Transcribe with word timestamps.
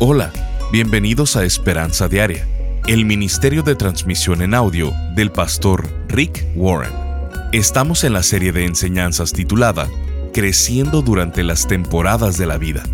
Hola, 0.00 0.30
bienvenidos 0.70 1.34
a 1.34 1.44
Esperanza 1.44 2.06
Diaria, 2.06 2.46
el 2.86 3.04
ministerio 3.04 3.64
de 3.64 3.74
transmisión 3.74 4.42
en 4.42 4.54
audio 4.54 4.92
del 5.16 5.32
pastor 5.32 5.88
Rick 6.06 6.46
Warren. 6.54 6.92
Estamos 7.50 8.04
en 8.04 8.12
la 8.12 8.22
serie 8.22 8.52
de 8.52 8.64
enseñanzas 8.64 9.32
titulada 9.32 9.88
Creciendo 10.32 11.02
durante 11.02 11.42
las 11.42 11.66
temporadas 11.66 12.38
de 12.38 12.46
la 12.46 12.58
vida. 12.58 12.84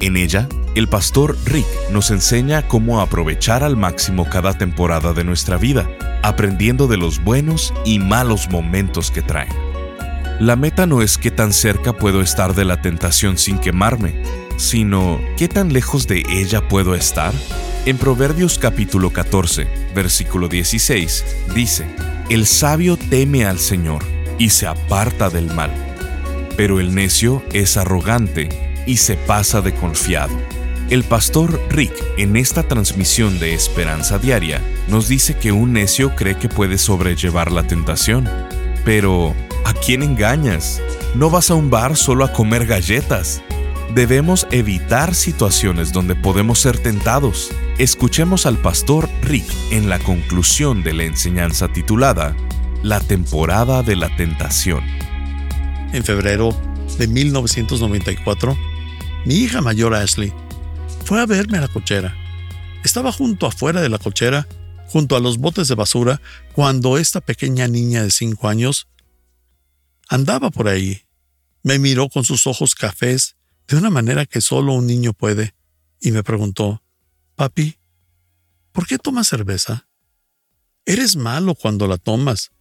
En 0.00 0.16
ella, 0.16 0.48
el 0.74 0.88
pastor 0.88 1.36
Rick 1.44 1.66
nos 1.92 2.10
enseña 2.10 2.66
cómo 2.66 3.02
aprovechar 3.02 3.62
al 3.62 3.76
máximo 3.76 4.26
cada 4.30 4.56
temporada 4.56 5.12
de 5.12 5.22
nuestra 5.22 5.58
vida, 5.58 5.86
aprendiendo 6.22 6.86
de 6.86 6.96
los 6.96 7.22
buenos 7.22 7.74
y 7.84 7.98
malos 7.98 8.48
momentos 8.48 9.10
que 9.10 9.20
traen. 9.20 9.52
La 10.40 10.56
meta 10.56 10.86
no 10.86 11.02
es 11.02 11.18
qué 11.18 11.30
tan 11.30 11.52
cerca 11.52 11.92
puedo 11.92 12.22
estar 12.22 12.54
de 12.54 12.64
la 12.64 12.80
tentación 12.80 13.36
sin 13.36 13.58
quemarme, 13.58 14.14
sino 14.56 15.20
qué 15.36 15.48
tan 15.48 15.72
lejos 15.72 16.06
de 16.06 16.22
ella 16.28 16.68
puedo 16.68 16.94
estar. 16.94 17.32
En 17.86 17.98
Proverbios 17.98 18.58
capítulo 18.58 19.10
14, 19.10 19.66
versículo 19.94 20.48
16, 20.48 21.24
dice, 21.54 21.86
El 22.30 22.46
sabio 22.46 22.96
teme 22.96 23.44
al 23.44 23.58
Señor 23.58 24.04
y 24.38 24.50
se 24.50 24.66
aparta 24.66 25.30
del 25.30 25.52
mal, 25.52 25.70
pero 26.56 26.80
el 26.80 26.94
necio 26.94 27.42
es 27.52 27.76
arrogante 27.76 28.48
y 28.86 28.96
se 28.98 29.16
pasa 29.16 29.60
de 29.60 29.74
confiado. 29.74 30.34
El 30.90 31.02
pastor 31.02 31.60
Rick 31.70 31.94
en 32.18 32.36
esta 32.36 32.62
transmisión 32.62 33.38
de 33.38 33.54
Esperanza 33.54 34.18
Diaria 34.18 34.60
nos 34.88 35.08
dice 35.08 35.34
que 35.34 35.50
un 35.50 35.72
necio 35.72 36.14
cree 36.14 36.36
que 36.36 36.48
puede 36.48 36.76
sobrellevar 36.76 37.50
la 37.50 37.66
tentación. 37.66 38.28
Pero, 38.84 39.34
¿a 39.64 39.72
quién 39.72 40.02
engañas? 40.02 40.82
No 41.14 41.30
vas 41.30 41.50
a 41.50 41.54
un 41.54 41.70
bar 41.70 41.96
solo 41.96 42.24
a 42.24 42.32
comer 42.32 42.66
galletas 42.66 43.42
debemos 43.92 44.46
evitar 44.50 45.14
situaciones 45.14 45.92
donde 45.92 46.14
podemos 46.14 46.58
ser 46.58 46.78
tentados. 46.78 47.50
Escuchemos 47.78 48.46
al 48.46 48.58
pastor 48.58 49.08
Rick 49.22 49.46
en 49.70 49.88
la 49.88 49.98
conclusión 49.98 50.82
de 50.82 50.94
la 50.94 51.04
enseñanza 51.04 51.68
titulada 51.68 52.36
La 52.82 53.00
temporada 53.00 53.82
de 53.82 53.96
la 53.96 54.14
tentación. 54.16 54.84
En 55.92 56.04
febrero 56.04 56.56
de 56.98 57.06
1994, 57.06 58.56
mi 59.26 59.36
hija 59.36 59.60
mayor 59.60 59.94
Ashley 59.94 60.32
fue 61.04 61.20
a 61.20 61.26
verme 61.26 61.58
a 61.58 61.62
la 61.62 61.68
cochera. 61.68 62.16
Estaba 62.84 63.12
junto 63.12 63.46
afuera 63.46 63.80
de 63.80 63.88
la 63.88 63.98
cochera, 63.98 64.46
junto 64.86 65.16
a 65.16 65.20
los 65.20 65.38
botes 65.38 65.68
de 65.68 65.74
basura, 65.74 66.20
cuando 66.52 66.98
esta 66.98 67.20
pequeña 67.20 67.68
niña 67.68 68.02
de 68.02 68.10
cinco 68.10 68.48
años 68.48 68.88
andaba 70.08 70.50
por 70.50 70.68
ahí. 70.68 71.02
Me 71.62 71.78
miró 71.78 72.08
con 72.08 72.24
sus 72.24 72.46
ojos 72.46 72.74
cafés 72.74 73.36
de 73.68 73.76
una 73.76 73.90
manera 73.90 74.26
que 74.26 74.40
solo 74.40 74.74
un 74.74 74.86
niño 74.86 75.12
puede, 75.12 75.54
y 76.00 76.12
me 76.12 76.22
preguntó, 76.22 76.82
Papi, 77.34 77.78
¿por 78.72 78.86
qué 78.86 78.98
tomas 78.98 79.28
cerveza? 79.28 79.88
Eres 80.86 81.16
malo 81.16 81.54
cuando 81.54 81.86
la 81.86 81.96
tomas. 81.96 82.52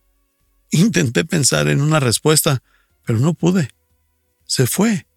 Intenté 0.71 1.25
pensar 1.25 1.67
en 1.67 1.81
una 1.81 1.99
respuesta, 1.99 2.63
pero 3.05 3.19
no 3.19 3.33
pude. 3.33 3.69
Se 4.45 4.65
fue, 4.65 5.07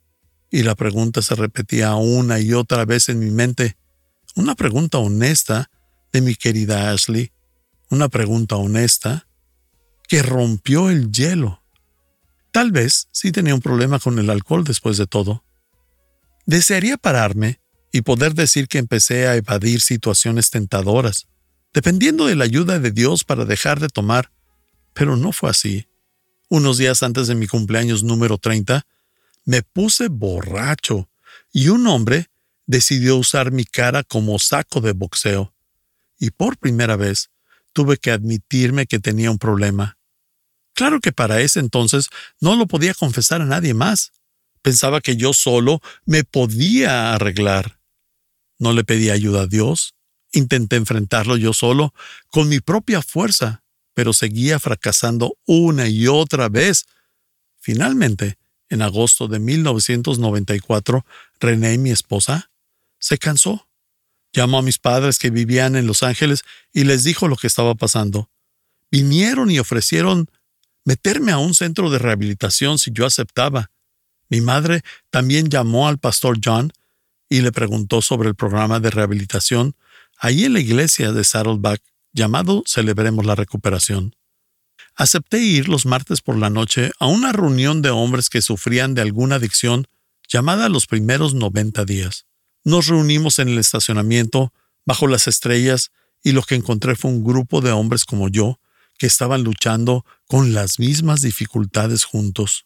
y 0.51 0.63
la 0.63 0.75
pregunta 0.75 1.23
se 1.23 1.35
repetía 1.35 1.95
una 1.95 2.41
y 2.41 2.53
otra 2.53 2.85
vez 2.85 3.09
en 3.09 3.21
mi 3.21 3.31
mente. 3.31 3.77
Una 4.35 4.55
pregunta 4.55 4.99
honesta 4.99 5.71
de 6.13 6.21
mi 6.21 6.35
querida 6.35 6.91
Ashley, 6.91 7.33
una 7.91 8.09
pregunta 8.09 8.57
honesta 8.57 9.29
que 10.09 10.23
rompió 10.23 10.91
el 10.91 11.11
hielo. 11.13 11.63
Tal 12.51 12.73
vez 12.73 13.09
sí 13.13 13.33
tenía 13.33 13.55
un 13.55 13.61
problema 13.61 13.99
con 13.99 14.19
el 14.19 14.31
alcohol 14.31 14.65
después 14.65 14.97
de 14.97 15.07
todo. 15.07 15.45
Desearía 16.47 16.97
pararme 16.97 17.61
y 17.93 18.03
poder 18.03 18.35
decir 18.35 18.69
que 18.69 18.79
empecé 18.79 19.27
a 19.27 19.35
evadir 19.35 19.81
situaciones 19.81 20.51
tentadoras, 20.51 21.27
dependiendo 21.75 22.27
de 22.27 22.37
la 22.37 22.45
ayuda 22.45 22.79
de 22.79 22.93
Dios 22.93 23.25
para 23.25 23.45
dejar 23.45 23.81
de 23.81 23.89
tomar, 23.89 24.31
pero 24.93 25.17
no 25.17 25.33
fue 25.33 25.51
así. 25.51 25.89
Unos 26.49 26.79
días 26.79 27.03
antes 27.03 27.27
de 27.27 27.35
mi 27.35 27.49
cumpleaños 27.49 28.05
número 28.05 28.39
30, 28.39 28.87
me 29.45 29.63
puse 29.63 30.09
borracho 30.09 31.09
y 31.53 31.69
un 31.69 31.87
hombre 31.89 32.31
decidió 32.67 33.17
usar 33.17 33.51
mi 33.51 33.65
cara 33.65 34.05
como 34.05 34.39
saco 34.39 34.81
de 34.81 34.93
boxeo. 34.93 35.53
Y 36.19 36.31
por 36.31 36.59
primera 36.59 36.97
vez 36.97 37.31
tuve 37.73 37.97
que 37.97 38.13
admitirme 38.13 38.87
que 38.87 39.01
tenía 39.01 39.31
un 39.31 39.39
problema. 39.39 39.99
Claro 40.75 41.01
que 41.01 41.13
para 41.13 41.41
ese 41.41 41.59
entonces 41.59 42.09
no 42.41 42.55
lo 42.55 42.67
podía 42.67 42.95
confesar 42.95 43.41
a 43.41 43.47
nadie 43.47 43.75
más. 43.75 44.13
Pensaba 44.67 45.01
que 45.01 45.15
yo 45.15 45.33
solo 45.33 45.81
me 46.07 46.25
podía 46.25 47.15
arreglar. 47.15 47.79
No 48.59 48.73
le 48.73 48.83
pedí 48.83 49.11
ayuda 49.11 49.43
a 49.43 49.47
Dios. 49.47 49.95
Intenté 50.33 50.75
enfrentarlo 50.75 51.37
yo 51.37 51.53
solo, 51.53 51.95
con 52.33 52.49
mi 52.49 52.59
propia 52.59 53.01
fuerza, 53.01 53.63
pero 53.95 54.13
seguía 54.13 54.59
fracasando 54.59 55.39
una 55.47 55.87
y 55.87 56.09
otra 56.09 56.49
vez. 56.49 56.87
Finalmente, 57.61 58.39
en 58.69 58.83
agosto 58.83 59.29
de 59.29 59.39
1994, 59.39 61.07
René, 61.39 61.79
mi 61.79 61.93
esposa, 61.93 62.51
se 62.99 63.19
cansó. 63.19 63.69
Llamó 64.33 64.59
a 64.59 64.63
mis 64.63 64.79
padres 64.79 65.21
que 65.21 65.31
vivían 65.31 65.77
en 65.77 65.87
Los 65.87 66.03
Ángeles 66.03 66.43
y 66.73 66.83
les 66.83 67.05
dijo 67.05 67.29
lo 67.29 67.37
que 67.37 67.47
estaba 67.47 67.77
pasando. 67.77 68.31
Vinieron 68.91 69.49
y 69.49 69.61
ofrecieron 69.61 70.29
meterme 70.85 71.31
a 71.31 71.39
un 71.39 71.55
centro 71.55 71.89
de 71.89 72.01
rehabilitación 72.01 72.81
si 72.81 72.91
yo 72.93 73.07
aceptaba. 73.07 73.71
Mi 74.29 74.41
madre 74.41 74.83
también 75.11 75.49
llamó 75.49 75.89
al 75.89 75.99
pastor 75.99 76.39
John 76.43 76.73
y 77.29 77.41
le 77.41 77.53
preguntó 77.53 78.03
sobre 78.03 78.29
el 78.29 78.35
programa 78.35 78.81
de 78.81 78.91
rehabilitación 78.91 79.75
ahí 80.19 80.45
en 80.45 80.55
la 80.55 80.61
iglesia 80.61 81.13
de 81.13 81.25
Saddleback 81.25 81.83
llamado 82.13 82.63
Celebremos 82.67 83.27
la 83.27 83.35
Recuperación. 83.35 84.17
Acepté 84.95 85.43
ir 85.43 85.69
los 85.69 85.85
martes 85.85 86.23
por 86.23 86.37
la 86.39 86.49
noche 86.49 86.91
a 86.99 87.07
una 87.07 87.33
reunión 87.33 87.83
de 87.83 87.91
hombres 87.91 88.31
que 88.31 88.41
sufrían 88.41 88.95
de 88.95 89.03
alguna 89.03 89.37
adicción 89.37 89.87
llamada 90.29 90.69
los 90.69 90.87
primeros 90.87 91.35
90 91.35 91.85
días. 91.85 92.25
Nos 92.65 92.87
reunimos 92.87 93.39
en 93.39 93.49
el 93.49 93.59
estacionamiento, 93.59 94.53
bajo 94.87 95.07
las 95.07 95.29
estrellas, 95.29 95.93
y 96.23 96.33
lo 96.33 96.43
que 96.43 96.55
encontré 96.55 96.97
fue 96.97 97.11
un 97.11 97.23
grupo 97.23 97.61
de 97.61 97.73
hombres 97.73 98.05
como 98.05 98.29
yo, 98.29 98.59
que 98.99 99.07
estaban 99.07 99.45
luchando 99.45 100.05
con 100.27 100.55
las 100.55 100.79
mismas 100.79 101.21
dificultades 101.21 102.05
juntos 102.05 102.66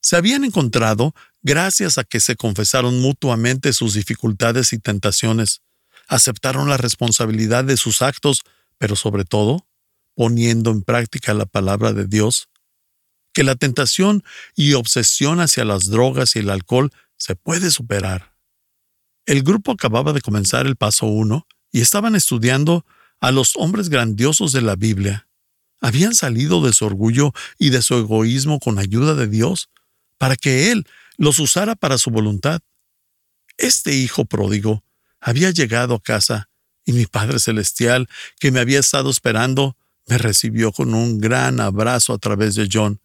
se 0.00 0.16
habían 0.16 0.44
encontrado 0.44 1.14
gracias 1.42 1.98
a 1.98 2.04
que 2.04 2.20
se 2.20 2.36
confesaron 2.36 3.00
mutuamente 3.00 3.72
sus 3.72 3.94
dificultades 3.94 4.72
y 4.72 4.78
tentaciones, 4.78 5.62
aceptaron 6.08 6.68
la 6.68 6.76
responsabilidad 6.76 7.64
de 7.64 7.76
sus 7.76 8.02
actos, 8.02 8.42
pero 8.78 8.96
sobre 8.96 9.24
todo, 9.24 9.66
poniendo 10.14 10.70
en 10.70 10.82
práctica 10.82 11.34
la 11.34 11.46
palabra 11.46 11.92
de 11.92 12.06
Dios, 12.06 12.48
que 13.32 13.44
la 13.44 13.54
tentación 13.54 14.24
y 14.56 14.72
obsesión 14.72 15.40
hacia 15.40 15.64
las 15.64 15.88
drogas 15.88 16.34
y 16.34 16.40
el 16.40 16.50
alcohol 16.50 16.90
se 17.16 17.36
puede 17.36 17.70
superar. 17.70 18.34
El 19.26 19.42
grupo 19.42 19.72
acababa 19.72 20.12
de 20.12 20.22
comenzar 20.22 20.66
el 20.66 20.76
paso 20.76 21.06
uno 21.06 21.46
y 21.70 21.82
estaban 21.82 22.14
estudiando 22.16 22.86
a 23.20 23.30
los 23.30 23.52
hombres 23.56 23.90
grandiosos 23.90 24.52
de 24.52 24.62
la 24.62 24.74
Biblia. 24.74 25.28
Habían 25.80 26.14
salido 26.14 26.62
de 26.62 26.72
su 26.72 26.86
orgullo 26.86 27.32
y 27.58 27.70
de 27.70 27.82
su 27.82 27.94
egoísmo 27.94 28.58
con 28.58 28.78
ayuda 28.78 29.14
de 29.14 29.28
Dios 29.28 29.68
para 30.18 30.36
que 30.36 30.70
Él 30.70 30.86
los 31.16 31.38
usara 31.38 31.74
para 31.74 31.98
su 31.98 32.10
voluntad. 32.10 32.60
Este 33.56 33.94
hijo 33.94 34.24
pródigo 34.24 34.84
había 35.20 35.50
llegado 35.50 35.94
a 35.94 36.02
casa 36.02 36.48
y 36.84 36.92
mi 36.92 37.06
Padre 37.06 37.38
Celestial, 37.38 38.08
que 38.40 38.50
me 38.50 38.60
había 38.60 38.80
estado 38.80 39.10
esperando, 39.10 39.76
me 40.06 40.16
recibió 40.16 40.72
con 40.72 40.94
un 40.94 41.18
gran 41.18 41.60
abrazo 41.60 42.14
a 42.14 42.18
través 42.18 42.54
de 42.54 42.68
John. 42.72 43.00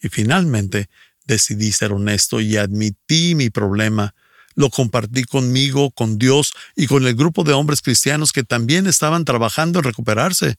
Y 0.00 0.08
finalmente 0.08 0.88
decidí 1.26 1.72
ser 1.72 1.92
honesto 1.92 2.40
y 2.40 2.56
admití 2.56 3.34
mi 3.34 3.50
problema. 3.50 4.14
Lo 4.54 4.70
compartí 4.70 5.24
conmigo, 5.24 5.90
con 5.90 6.18
Dios 6.18 6.54
y 6.74 6.86
con 6.86 7.06
el 7.06 7.14
grupo 7.14 7.44
de 7.44 7.52
hombres 7.52 7.82
cristianos 7.82 8.32
que 8.32 8.44
también 8.44 8.86
estaban 8.86 9.24
trabajando 9.26 9.80
en 9.80 9.84
recuperarse. 9.84 10.56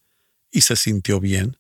Y 0.52 0.62
se 0.62 0.76
sintió 0.76 1.20
bien. 1.20 1.58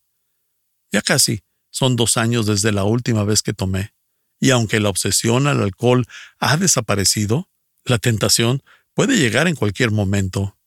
Ya 0.91 1.01
casi 1.01 1.41
son 1.71 1.95
dos 1.95 2.17
años 2.17 2.45
desde 2.45 2.71
la 2.71 2.83
última 2.83 3.23
vez 3.23 3.41
que 3.41 3.53
tomé. 3.53 3.93
Y 4.39 4.51
aunque 4.51 4.79
la 4.79 4.89
obsesión 4.89 5.47
al 5.47 5.61
alcohol 5.61 6.05
ha 6.39 6.57
desaparecido, 6.57 7.49
la 7.83 7.97
tentación 7.97 8.63
puede 8.93 9.17
llegar 9.17 9.47
en 9.47 9.55
cualquier 9.55 9.91
momento. 9.91 10.57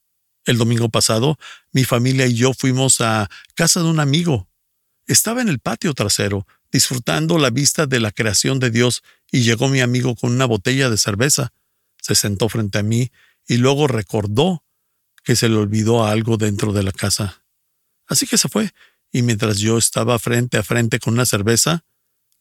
El 0.44 0.58
domingo 0.58 0.88
pasado, 0.88 1.38
mi 1.70 1.84
familia 1.84 2.26
y 2.26 2.34
yo 2.34 2.52
fuimos 2.52 3.00
a 3.00 3.30
casa 3.54 3.80
de 3.80 3.86
un 3.86 4.00
amigo. 4.00 4.48
Estaba 5.06 5.40
en 5.40 5.48
el 5.48 5.58
patio 5.58 5.94
trasero, 5.94 6.46
disfrutando 6.70 7.38
la 7.38 7.50
vista 7.50 7.86
de 7.86 8.00
la 8.00 8.10
creación 8.10 8.58
de 8.58 8.70
Dios, 8.70 9.02
y 9.30 9.42
llegó 9.42 9.69
mi 9.69 9.80
amigo 9.80 10.14
con 10.14 10.32
una 10.32 10.46
botella 10.46 10.90
de 10.90 10.98
cerveza. 10.98 11.52
Se 12.00 12.14
sentó 12.14 12.48
frente 12.48 12.78
a 12.78 12.82
mí 12.82 13.10
y 13.46 13.56
luego 13.56 13.86
recordó 13.86 14.64
que 15.25 15.36
se 15.36 15.48
le 15.48 15.56
olvidó 15.56 16.04
algo 16.04 16.36
dentro 16.36 16.72
de 16.72 16.82
la 16.82 16.92
casa. 16.92 17.44
Así 18.06 18.26
que 18.26 18.36
se 18.36 18.48
fue, 18.48 18.72
y 19.12 19.22
mientras 19.22 19.58
yo 19.58 19.78
estaba 19.78 20.18
frente 20.18 20.58
a 20.58 20.62
frente 20.62 20.98
con 20.98 21.14
una 21.14 21.26
cerveza, 21.26 21.84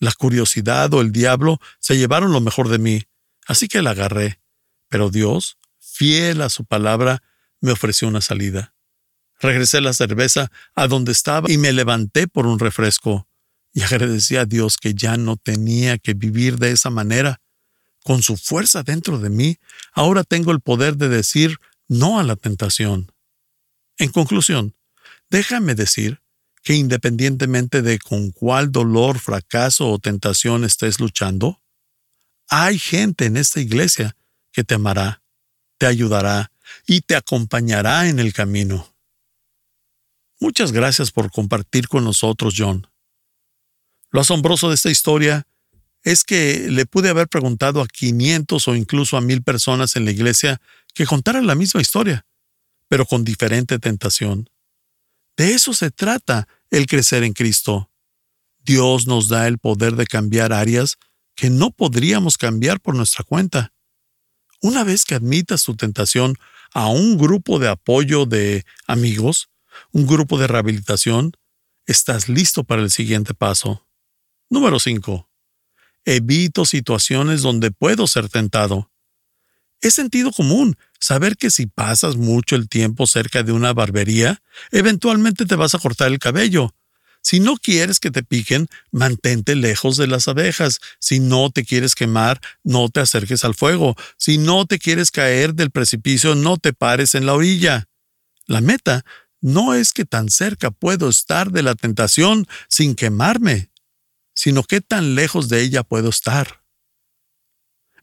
la 0.02 0.12
curiosidad 0.12 0.92
o 0.96 1.02
el 1.02 1.12
diablo 1.12 1.62
se 1.80 1.96
llevaron 1.96 2.34
lo 2.34 2.42
mejor 2.42 2.70
de 2.70 2.80
mí, 2.80 3.04
así 3.46 3.68
que 3.68 3.84
la 3.84 3.92
agarré. 3.92 4.42
Pero 4.90 5.10
Dios 5.10 5.58
fiel 5.80 6.42
a 6.42 6.50
su 6.50 6.66
palabra, 6.66 7.22
me 7.62 7.72
ofreció 7.72 8.08
una 8.08 8.22
salida. 8.22 8.74
Regresé 9.40 9.80
la 9.80 9.94
cerveza 9.94 10.52
a 10.74 10.88
donde 10.88 11.12
estaba 11.12 11.52
y 11.52 11.60
me 11.60 11.72
levanté 11.72 12.28
por 12.28 12.48
un 12.48 12.58
refresco 12.58 13.28
y 13.74 13.84
agradecí 13.84 14.38
a 14.38 14.46
Dios 14.46 14.78
que 14.78 14.96
ya 14.96 15.18
no 15.18 15.38
tenía 15.38 16.00
que 16.00 16.16
vivir 16.16 16.58
de 16.58 16.72
esa 16.72 16.90
manera. 16.90 17.40
Con 18.04 18.24
su 18.24 18.38
fuerza 18.38 18.82
dentro 18.82 19.20
de 19.20 19.30
mí, 19.30 19.58
ahora 19.94 20.24
tengo 20.24 20.52
el 20.52 20.62
poder 20.62 20.98
de 20.98 21.10
decir 21.10 21.60
no 21.88 22.20
a 22.20 22.24
la 22.24 22.36
tentación. 22.36 23.12
En 24.00 24.10
conclusión, 24.10 24.76
déjame 25.30 25.76
decir 25.76 26.22
que 26.64 26.76
independientemente 26.76 27.82
de 27.82 28.00
con 28.00 28.32
cuál 28.32 28.72
dolor, 28.72 29.20
fracaso 29.20 29.90
o 29.90 30.00
tentación 30.00 30.64
estés 30.64 31.00
luchando, 31.00 31.62
hay 32.48 32.78
gente 32.78 33.26
en 33.26 33.38
esta 33.38 33.60
iglesia 33.60 34.16
que 34.52 34.64
te 34.64 34.76
amará, 34.76 35.24
te 35.78 35.88
ayudará 35.88 36.52
y 36.86 37.02
te 37.02 37.16
acompañará 37.16 38.10
en 38.10 38.20
el 38.20 38.34
camino. 38.34 38.94
Muchas 40.40 40.72
gracias 40.72 41.12
por 41.12 41.32
compartir 41.32 41.88
con 41.88 42.04
nosotros, 42.04 42.56
John. 42.58 42.88
Lo 44.12 44.22
asombroso 44.22 44.70
de 44.70 44.76
esta 44.76 44.90
historia 44.90 45.48
es 46.04 46.24
que 46.24 46.68
le 46.70 46.86
pude 46.86 47.10
haber 47.10 47.28
preguntado 47.28 47.82
a 47.82 47.88
500 47.88 48.68
o 48.68 48.76
incluso 48.76 49.18
a 49.18 49.22
mil 49.22 49.44
personas 49.44 49.96
en 49.96 50.06
la 50.06 50.12
iglesia 50.12 50.62
que 50.94 51.06
contaran 51.06 51.48
la 51.48 51.56
misma 51.56 51.82
historia, 51.82 52.26
pero 52.88 53.06
con 53.06 53.24
diferente 53.24 53.80
tentación. 53.80 54.50
De 55.42 55.56
eso 55.56 55.74
se 55.74 55.90
trata 55.90 56.48
el 56.70 56.86
crecer 56.86 57.24
en 57.24 57.34
Cristo. 57.34 57.90
Dios 58.60 59.08
nos 59.08 59.28
da 59.28 59.48
el 59.48 59.58
poder 59.58 59.96
de 59.96 60.06
cambiar 60.06 60.54
áreas 60.54 61.00
que 61.34 61.50
no 61.50 61.72
podríamos 61.72 62.38
cambiar 62.38 62.80
por 62.80 62.94
nuestra 62.94 63.24
cuenta. 63.24 63.74
Una 64.62 64.84
vez 64.84 65.04
que 65.04 65.16
admitas 65.16 65.64
tu 65.64 65.76
tentación 65.76 66.36
a 66.76 66.90
un 66.90 67.18
grupo 67.18 67.58
de 67.58 67.70
apoyo 67.70 68.28
de 68.28 68.68
amigos, 68.86 69.50
un 69.92 70.06
grupo 70.06 70.38
de 70.38 70.46
rehabilitación, 70.46 71.32
estás 71.88 72.30
listo 72.30 72.64
para 72.64 72.84
el 72.84 72.92
siguiente 72.92 73.34
paso. 73.34 73.88
Número 74.48 74.80
5. 74.80 75.28
Evito 76.06 76.66
situaciones 76.66 77.42
donde 77.42 77.72
puedo 77.72 78.06
ser 78.06 78.30
tentado. 78.30 78.91
Es 79.82 79.96
sentido 79.96 80.32
común 80.32 80.78
saber 81.00 81.36
que 81.38 81.50
si 81.50 81.66
pasas 81.66 82.16
mucho 82.16 82.56
el 82.56 82.70
tiempo 82.70 83.08
cerca 83.08 83.42
de 83.42 83.52
una 83.52 83.74
barbería, 83.74 84.42
eventualmente 84.72 85.46
te 85.46 85.56
vas 85.56 85.74
a 85.74 85.80
cortar 85.80 86.12
el 86.12 86.20
cabello. 86.20 86.74
Si 87.24 87.40
no 87.40 87.58
quieres 87.58 88.00
que 88.00 88.12
te 88.12 88.24
piquen, 88.24 88.68
mantente 88.92 89.56
lejos 89.56 89.98
de 89.98 90.08
las 90.08 90.28
abejas. 90.28 90.80
Si 91.00 91.20
no 91.20 91.52
te 91.52 91.66
quieres 91.66 91.96
quemar, 91.96 92.40
no 92.64 92.90
te 92.90 93.00
acerques 93.00 93.44
al 93.44 93.56
fuego. 93.56 93.96
Si 94.18 94.38
no 94.38 94.66
te 94.66 94.80
quieres 94.80 95.12
caer 95.12 95.54
del 95.54 95.72
precipicio, 95.72 96.36
no 96.36 96.58
te 96.58 96.74
pares 96.74 97.16
en 97.16 97.26
la 97.26 97.34
orilla. 97.34 97.88
La 98.46 98.62
meta 98.62 99.04
no 99.40 99.74
es 99.74 99.94
que 99.94 100.06
tan 100.06 100.30
cerca 100.30 100.72
puedo 100.72 101.10
estar 101.10 101.52
de 101.52 101.64
la 101.64 101.76
tentación 101.76 102.48
sin 102.70 102.96
quemarme, 102.96 103.72
sino 104.36 104.64
que 104.64 104.82
tan 104.82 105.16
lejos 105.16 105.50
de 105.50 105.62
ella 105.62 105.84
puedo 105.84 106.10
estar. 106.10 106.61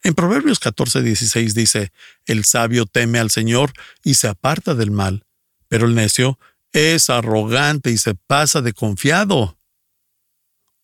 En 0.03 0.15
Proverbios 0.15 0.61
14:16 0.61 1.53
dice, 1.55 1.93
El 2.27 2.45
sabio 2.45 2.87
teme 2.87 3.19
al 3.19 3.31
Señor 3.31 3.73
y 4.05 4.15
se 4.15 4.29
aparta 4.29 4.75
del 4.75 4.91
mal, 4.91 5.25
pero 5.69 5.87
el 5.87 5.95
necio 5.95 6.39
es 6.73 7.11
arrogante 7.11 7.91
y 7.91 7.99
se 7.99 8.15
pasa 8.15 8.61
de 8.61 8.73
confiado. 8.73 9.59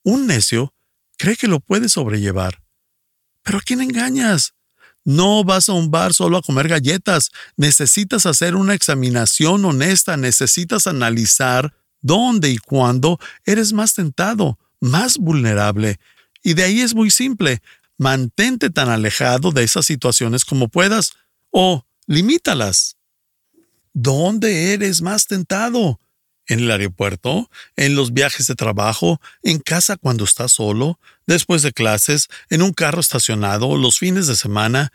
Un 0.02 0.26
necio 0.26 0.75
cree 1.16 1.37
que 1.37 1.49
lo 1.49 1.61
puede 1.61 1.88
sobrellevar. 1.88 2.62
Pero 3.43 3.58
¿a 3.58 3.62
quién 3.62 3.81
engañas? 3.81 4.55
No 5.05 5.44
vas 5.44 5.69
a 5.69 5.75
un 5.75 5.90
bar 5.90 6.14
solo 6.14 6.38
a 6.38 6.43
comer 6.43 6.69
galletas. 6.69 7.31
Necesitas 7.56 8.26
hacer 8.26 8.56
una 8.56 8.75
examinación 8.75 9.64
honesta, 9.64 10.16
necesitas 10.16 10.87
analizar 10.87 11.75
dónde 12.00 12.50
y 12.50 12.58
cuándo 12.58 13.19
eres 13.44 13.72
más 13.72 13.94
tentado, 13.94 14.58
más 14.81 15.19
vulnerable. 15.19 16.00
Y 16.43 16.55
de 16.55 16.64
ahí 16.64 16.81
es 16.81 16.94
muy 16.94 17.11
simple 17.11 17.62
mantente 17.99 18.70
tan 18.70 18.88
alejado 18.88 19.52
de 19.52 19.62
esas 19.62 19.87
situaciones 19.87 20.44
como 20.44 20.69
puedas 20.69 21.12
o 21.50 21.85
limítalas. 22.06 22.96
¿Dónde 23.93 24.73
eres 24.73 25.02
más 25.02 25.26
tentado? 25.26 26.00
¿En 26.46 26.61
el 26.61 26.70
aeropuerto? 26.70 27.50
¿En 27.76 27.94
los 27.94 28.12
viajes 28.12 28.46
de 28.49 28.55
trabajo? 28.55 29.20
¿En 29.43 29.61
casa 29.61 29.96
cuando 29.96 30.25
estás 30.25 30.52
solo? 30.52 30.99
¿Después 31.26 31.62
de 31.62 31.73
clases? 31.73 32.29
¿En 32.50 32.61
un 32.61 32.73
carro 32.73 33.00
estacionado? 33.00 33.76
¿Los 33.76 33.99
fines 33.99 34.26
de 34.26 34.37
semana? 34.37 34.93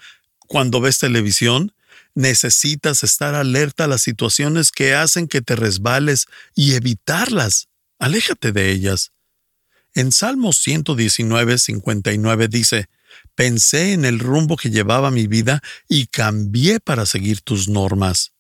¿Cuando 0.48 0.82
ves 0.82 1.00
televisión? 1.00 1.74
Necesitas 2.14 3.04
estar 3.04 3.36
alerta 3.36 3.86
a 3.86 3.88
las 3.88 4.02
situaciones 4.02 4.72
que 4.72 4.94
hacen 4.94 5.28
que 5.28 5.42
te 5.42 5.56
resbales 5.56 6.28
y 6.54 6.74
evitarlas. 6.74 7.68
Aléjate 7.98 8.52
de 8.52 8.72
ellas. 8.72 9.12
En 9.94 10.12
Salmo 10.12 10.54
119, 10.54 11.58
59 11.58 12.48
dice, 12.48 12.90
Pensé 13.36 13.94
en 13.94 14.06
el 14.06 14.20
rumbo 14.20 14.58
que 14.58 14.70
llevaba 14.70 15.12
mi 15.12 15.28
vida 15.28 15.62
y 15.88 16.08
cambié 16.08 16.80
para 16.80 17.06
seguir 17.06 17.42
tus 17.42 17.68
normas. 17.68 18.34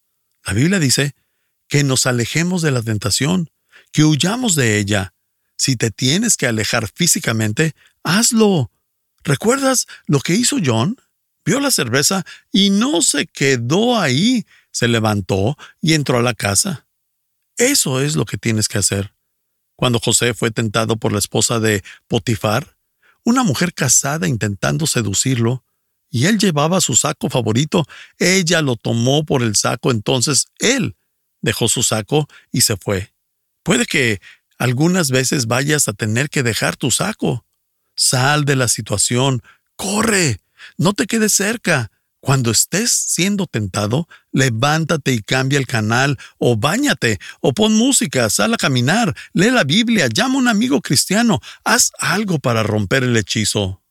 La 0.45 0.53
Biblia 0.53 0.79
dice 0.79 1.15
que 1.67 1.83
nos 1.83 2.05
alejemos 2.05 2.61
de 2.61 2.71
la 2.71 2.81
tentación, 2.81 3.49
que 3.91 4.03
huyamos 4.03 4.55
de 4.55 4.77
ella. 4.77 5.13
Si 5.57 5.75
te 5.75 5.91
tienes 5.91 6.37
que 6.37 6.47
alejar 6.47 6.89
físicamente, 6.93 7.73
hazlo. 8.03 8.71
¿Recuerdas 9.23 9.87
lo 10.07 10.19
que 10.19 10.33
hizo 10.33 10.57
John? 10.63 10.97
Vio 11.45 11.59
la 11.59 11.71
cerveza 11.71 12.25
y 12.51 12.69
no 12.69 13.01
se 13.01 13.25
quedó 13.27 13.99
ahí. 13.99 14.45
Se 14.71 14.87
levantó 14.87 15.57
y 15.81 15.93
entró 15.93 16.19
a 16.19 16.21
la 16.23 16.33
casa. 16.33 16.87
Eso 17.57 18.01
es 18.01 18.15
lo 18.15 18.25
que 18.25 18.37
tienes 18.37 18.67
que 18.67 18.77
hacer. 18.77 19.13
Cuando 19.79 20.01
José 20.01 20.33
fue 20.33 20.51
tentado 20.51 20.97
por 20.97 21.13
la 21.13 21.19
esposa 21.19 21.61
de 21.61 21.85
Potifar, 22.09 22.75
una 23.23 23.43
mujer 23.43 23.73
casada 23.73 24.27
intentando 24.27 24.85
seducirlo, 24.85 25.63
y 26.09 26.25
él 26.25 26.37
llevaba 26.37 26.81
su 26.81 26.97
saco 26.97 27.29
favorito, 27.29 27.85
ella 28.17 28.61
lo 28.61 28.75
tomó 28.75 29.23
por 29.23 29.41
el 29.41 29.55
saco, 29.55 29.91
entonces 29.91 30.47
él 30.59 30.97
dejó 31.39 31.69
su 31.69 31.81
saco 31.81 32.27
y 32.51 32.59
se 32.59 32.75
fue. 32.75 33.13
Puede 33.63 33.85
que 33.85 34.19
algunas 34.57 35.11
veces 35.11 35.47
vayas 35.47 35.87
a 35.87 35.93
tener 35.93 36.29
que 36.29 36.43
dejar 36.43 36.75
tu 36.75 36.91
saco. 36.91 37.45
Sal 37.95 38.43
de 38.43 38.57
la 38.57 38.67
situación, 38.67 39.41
corre, 39.77 40.41
no 40.77 40.91
te 40.91 41.07
quedes 41.07 41.31
cerca, 41.31 41.89
cuando 42.21 42.51
estés 42.51 42.91
siendo 42.91 43.47
tentado, 43.47 44.07
levántate 44.31 45.13
y 45.13 45.21
cambia 45.21 45.57
el 45.57 45.67
canal, 45.67 46.17
o 46.37 46.57
báñate, 46.57 47.19
o 47.39 47.53
pon 47.53 47.73
música, 47.73 48.29
sal 48.29 48.53
a 48.53 48.57
caminar, 48.57 49.15
lee 49.33 49.51
la 49.51 49.63
Biblia, 49.63 50.07
llama 50.07 50.35
a 50.35 50.39
un 50.39 50.47
amigo 50.47 50.81
cristiano, 50.81 51.39
haz 51.63 51.91
algo 51.99 52.39
para 52.39 52.63
romper 52.63 53.03
el 53.03 53.15
hechizo. 53.15 53.81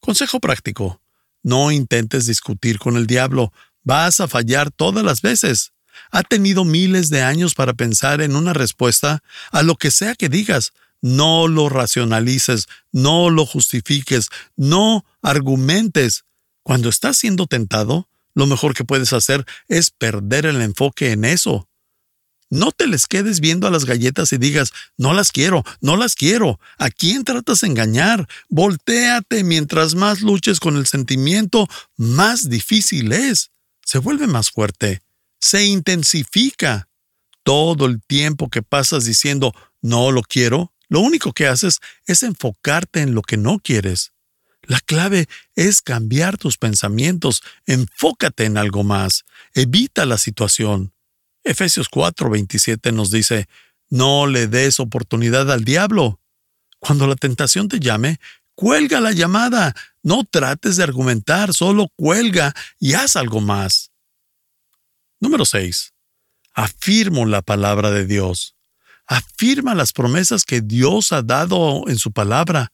Consejo 0.00 0.38
práctico. 0.38 1.00
No 1.42 1.70
intentes 1.70 2.26
discutir 2.26 2.78
con 2.78 2.96
el 2.96 3.06
diablo, 3.06 3.52
vas 3.84 4.20
a 4.20 4.28
fallar 4.28 4.70
todas 4.70 5.04
las 5.04 5.22
veces. 5.22 5.72
Ha 6.10 6.22
tenido 6.22 6.64
miles 6.64 7.08
de 7.08 7.22
años 7.22 7.54
para 7.54 7.72
pensar 7.72 8.20
en 8.20 8.36
una 8.36 8.52
respuesta 8.52 9.22
a 9.50 9.62
lo 9.62 9.76
que 9.76 9.90
sea 9.90 10.14
que 10.14 10.28
digas. 10.28 10.72
No 11.00 11.46
lo 11.46 11.68
racionalices, 11.68 12.66
no 12.90 13.30
lo 13.30 13.46
justifiques, 13.46 14.28
no 14.56 15.04
argumentes. 15.22 16.24
Cuando 16.66 16.88
estás 16.88 17.16
siendo 17.16 17.46
tentado, 17.46 18.08
lo 18.34 18.44
mejor 18.48 18.74
que 18.74 18.82
puedes 18.82 19.12
hacer 19.12 19.46
es 19.68 19.92
perder 19.92 20.46
el 20.46 20.60
enfoque 20.60 21.12
en 21.12 21.24
eso. 21.24 21.68
No 22.50 22.72
te 22.72 22.88
les 22.88 23.06
quedes 23.06 23.38
viendo 23.38 23.68
a 23.68 23.70
las 23.70 23.84
galletas 23.84 24.32
y 24.32 24.38
digas, 24.38 24.72
no 24.96 25.14
las 25.14 25.30
quiero, 25.30 25.62
no 25.80 25.96
las 25.96 26.16
quiero. 26.16 26.58
¿A 26.76 26.90
quién 26.90 27.22
tratas 27.22 27.60
de 27.60 27.68
engañar? 27.68 28.26
Voltéate 28.48 29.44
mientras 29.44 29.94
más 29.94 30.22
luches 30.22 30.58
con 30.58 30.76
el 30.76 30.88
sentimiento, 30.88 31.68
más 31.96 32.50
difícil 32.50 33.12
es. 33.12 33.52
Se 33.84 33.98
vuelve 33.98 34.26
más 34.26 34.50
fuerte, 34.50 35.02
se 35.38 35.66
intensifica. 35.66 36.88
Todo 37.44 37.86
el 37.86 38.02
tiempo 38.02 38.50
que 38.50 38.64
pasas 38.64 39.04
diciendo, 39.04 39.54
no 39.82 40.10
lo 40.10 40.22
quiero, 40.22 40.72
lo 40.88 40.98
único 40.98 41.32
que 41.32 41.46
haces 41.46 41.78
es 42.06 42.24
enfocarte 42.24 43.02
en 43.02 43.14
lo 43.14 43.22
que 43.22 43.36
no 43.36 43.60
quieres. 43.60 44.15
La 44.62 44.80
clave 44.80 45.28
es 45.54 45.80
cambiar 45.80 46.38
tus 46.38 46.56
pensamientos, 46.56 47.42
enfócate 47.66 48.44
en 48.44 48.58
algo 48.58 48.82
más, 48.82 49.24
evita 49.54 50.06
la 50.06 50.18
situación. 50.18 50.92
Efesios 51.44 51.88
4:27 51.88 52.92
nos 52.92 53.10
dice, 53.10 53.48
no 53.88 54.26
le 54.26 54.48
des 54.48 54.80
oportunidad 54.80 55.50
al 55.50 55.64
diablo. 55.64 56.20
Cuando 56.80 57.06
la 57.06 57.14
tentación 57.14 57.68
te 57.68 57.78
llame, 57.78 58.18
cuelga 58.54 59.00
la 59.00 59.12
llamada, 59.12 59.74
no 60.02 60.24
trates 60.24 60.76
de 60.76 60.82
argumentar, 60.82 61.54
solo 61.54 61.88
cuelga 61.96 62.54
y 62.80 62.94
haz 62.94 63.16
algo 63.16 63.40
más. 63.40 63.92
Número 65.20 65.44
6. 65.44 65.94
Afirmo 66.52 67.26
la 67.26 67.42
palabra 67.42 67.90
de 67.90 68.06
Dios. 68.06 68.56
Afirma 69.06 69.74
las 69.74 69.92
promesas 69.92 70.44
que 70.44 70.60
Dios 70.60 71.12
ha 71.12 71.22
dado 71.22 71.84
en 71.88 71.98
su 71.98 72.12
palabra. 72.12 72.72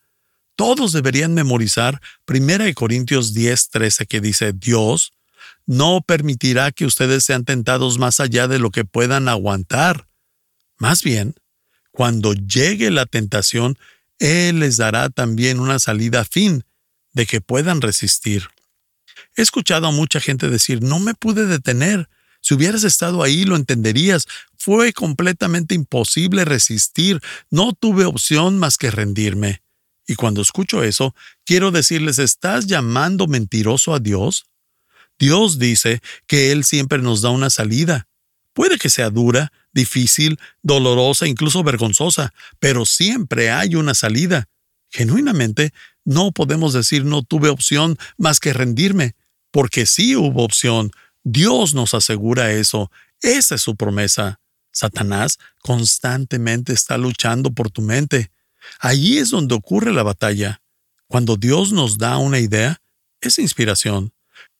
Todos 0.64 0.92
deberían 0.92 1.34
memorizar 1.34 2.00
1 2.24 2.72
Corintios 2.74 3.34
10:13 3.34 4.06
que 4.06 4.20
dice, 4.20 4.52
Dios 4.52 5.12
no 5.66 6.02
permitirá 6.06 6.70
que 6.70 6.86
ustedes 6.86 7.24
sean 7.24 7.44
tentados 7.44 7.98
más 7.98 8.20
allá 8.20 8.46
de 8.46 8.60
lo 8.60 8.70
que 8.70 8.84
puedan 8.84 9.28
aguantar. 9.28 10.06
Más 10.78 11.02
bien, 11.02 11.34
cuando 11.90 12.32
llegue 12.34 12.92
la 12.92 13.06
tentación, 13.06 13.76
Él 14.20 14.60
les 14.60 14.76
dará 14.76 15.10
también 15.10 15.58
una 15.58 15.80
salida 15.80 16.24
fin 16.24 16.64
de 17.12 17.26
que 17.26 17.40
puedan 17.40 17.80
resistir. 17.80 18.46
He 19.36 19.42
escuchado 19.42 19.88
a 19.88 19.90
mucha 19.90 20.20
gente 20.20 20.48
decir, 20.48 20.80
no 20.80 21.00
me 21.00 21.14
pude 21.14 21.46
detener. 21.46 22.08
Si 22.40 22.54
hubieras 22.54 22.84
estado 22.84 23.24
ahí 23.24 23.44
lo 23.44 23.56
entenderías. 23.56 24.28
Fue 24.56 24.92
completamente 24.92 25.74
imposible 25.74 26.44
resistir. 26.44 27.20
No 27.50 27.72
tuve 27.72 28.04
opción 28.04 28.60
más 28.60 28.78
que 28.78 28.92
rendirme. 28.92 29.61
Y 30.12 30.14
cuando 30.14 30.42
escucho 30.42 30.82
eso, 30.82 31.14
quiero 31.46 31.70
decirles, 31.70 32.18
¿estás 32.18 32.66
llamando 32.66 33.28
mentiroso 33.28 33.94
a 33.94 33.98
Dios? 33.98 34.44
Dios 35.18 35.58
dice 35.58 36.02
que 36.26 36.52
Él 36.52 36.64
siempre 36.64 36.98
nos 36.98 37.22
da 37.22 37.30
una 37.30 37.48
salida. 37.48 38.08
Puede 38.52 38.76
que 38.76 38.90
sea 38.90 39.08
dura, 39.08 39.50
difícil, 39.72 40.38
dolorosa, 40.60 41.26
incluso 41.26 41.62
vergonzosa, 41.62 42.34
pero 42.58 42.84
siempre 42.84 43.50
hay 43.50 43.74
una 43.74 43.94
salida. 43.94 44.50
Genuinamente, 44.90 45.72
no 46.04 46.30
podemos 46.30 46.74
decir 46.74 47.06
no 47.06 47.22
tuve 47.22 47.48
opción 47.48 47.96
más 48.18 48.38
que 48.38 48.52
rendirme, 48.52 49.14
porque 49.50 49.86
sí 49.86 50.14
hubo 50.14 50.44
opción. 50.44 50.90
Dios 51.24 51.72
nos 51.72 51.94
asegura 51.94 52.52
eso. 52.52 52.90
Esa 53.22 53.54
es 53.54 53.62
su 53.62 53.76
promesa. 53.76 54.40
Satanás 54.72 55.38
constantemente 55.62 56.74
está 56.74 56.98
luchando 56.98 57.52
por 57.54 57.70
tu 57.70 57.80
mente. 57.80 58.30
Allí 58.80 59.18
es 59.18 59.30
donde 59.30 59.54
ocurre 59.54 59.92
la 59.92 60.02
batalla. 60.02 60.62
Cuando 61.06 61.36
Dios 61.36 61.72
nos 61.72 61.98
da 61.98 62.16
una 62.18 62.38
idea, 62.38 62.80
es 63.20 63.38
inspiración. 63.38 64.12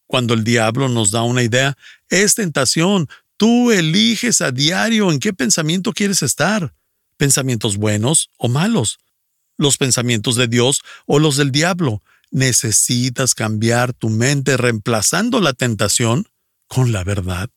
Cuando 0.07 0.35
el 0.35 0.45
diablo 0.45 0.89
nos 0.89 1.11
da 1.11 1.23
una 1.23 1.43
idea, 1.43 1.77
es 2.11 2.35
tentación. 2.35 3.09
Tú 3.37 3.73
eliges 3.73 4.41
a 4.41 4.51
diario 4.51 5.11
en 5.11 5.19
qué 5.19 5.33
pensamiento 5.33 5.93
quieres 5.93 6.23
estar. 6.23 6.75
Pensamientos 7.17 7.77
buenos 7.77 8.31
o 8.37 8.49
malos. 8.49 8.99
Los 9.57 9.79
pensamientos 9.79 10.37
de 10.37 10.49
Dios 10.49 10.83
o 11.07 11.19
los 11.19 11.37
del 11.37 11.51
diablo. 11.51 12.03
Necesitas 12.31 13.35
cambiar 13.35 13.93
tu 13.95 14.11
mente 14.11 14.57
reemplazando 14.57 15.41
la 15.41 15.55
tentación 15.55 16.29
con 16.67 16.93
la 16.93 17.05
verdad. 17.05 17.51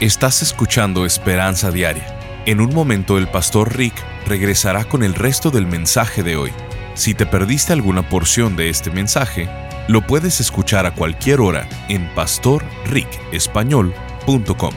Estás 0.00 0.42
escuchando 0.42 1.06
Esperanza 1.06 1.70
Diaria. 1.70 2.17
En 2.48 2.60
un 2.62 2.74
momento 2.74 3.18
el 3.18 3.28
pastor 3.28 3.76
Rick 3.76 4.02
regresará 4.26 4.84
con 4.84 5.02
el 5.02 5.12
resto 5.12 5.50
del 5.50 5.66
mensaje 5.66 6.22
de 6.22 6.36
hoy. 6.36 6.50
Si 6.94 7.12
te 7.12 7.26
perdiste 7.26 7.74
alguna 7.74 8.08
porción 8.08 8.56
de 8.56 8.70
este 8.70 8.90
mensaje, 8.90 9.50
lo 9.86 10.00
puedes 10.00 10.40
escuchar 10.40 10.86
a 10.86 10.94
cualquier 10.94 11.42
hora 11.42 11.68
en 11.90 12.08
pastorricespañol.com. 12.14 14.72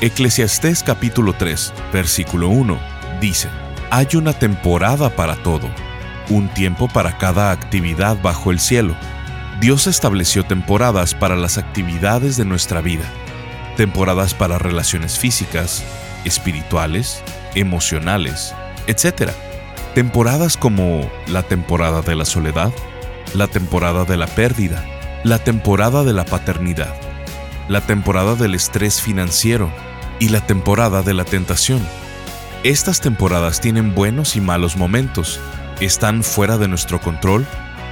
Eclesiastés 0.00 0.82
capítulo 0.82 1.34
3, 1.34 1.74
versículo 1.92 2.48
1 2.48 2.80
dice, 3.20 3.50
Hay 3.90 4.08
una 4.14 4.32
temporada 4.32 5.14
para 5.14 5.36
todo, 5.36 5.68
un 6.30 6.48
tiempo 6.54 6.88
para 6.88 7.18
cada 7.18 7.50
actividad 7.50 8.16
bajo 8.22 8.50
el 8.50 8.58
cielo. 8.58 8.96
Dios 9.60 9.86
estableció 9.86 10.46
temporadas 10.46 11.14
para 11.14 11.36
las 11.36 11.58
actividades 11.58 12.38
de 12.38 12.46
nuestra 12.46 12.80
vida, 12.80 13.04
temporadas 13.76 14.32
para 14.32 14.56
relaciones 14.56 15.18
físicas, 15.18 15.84
espirituales, 16.24 17.22
emocionales, 17.54 18.54
etc. 18.86 19.30
Temporadas 19.94 20.56
como 20.56 21.10
la 21.28 21.42
temporada 21.42 22.02
de 22.02 22.16
la 22.16 22.24
soledad, 22.24 22.72
la 23.34 23.48
temporada 23.48 24.04
de 24.04 24.16
la 24.16 24.26
pérdida, 24.26 24.84
la 25.24 25.38
temporada 25.38 26.04
de 26.04 26.12
la 26.12 26.24
paternidad, 26.24 26.94
la 27.68 27.80
temporada 27.80 28.34
del 28.34 28.54
estrés 28.54 29.00
financiero 29.00 29.72
y 30.20 30.28
la 30.28 30.40
temporada 30.40 31.02
de 31.02 31.14
la 31.14 31.24
tentación. 31.24 31.86
Estas 32.62 33.00
temporadas 33.00 33.60
tienen 33.60 33.94
buenos 33.94 34.36
y 34.36 34.40
malos 34.40 34.76
momentos, 34.76 35.40
están 35.80 36.22
fuera 36.22 36.56
de 36.58 36.68
nuestro 36.68 37.00
control, 37.00 37.46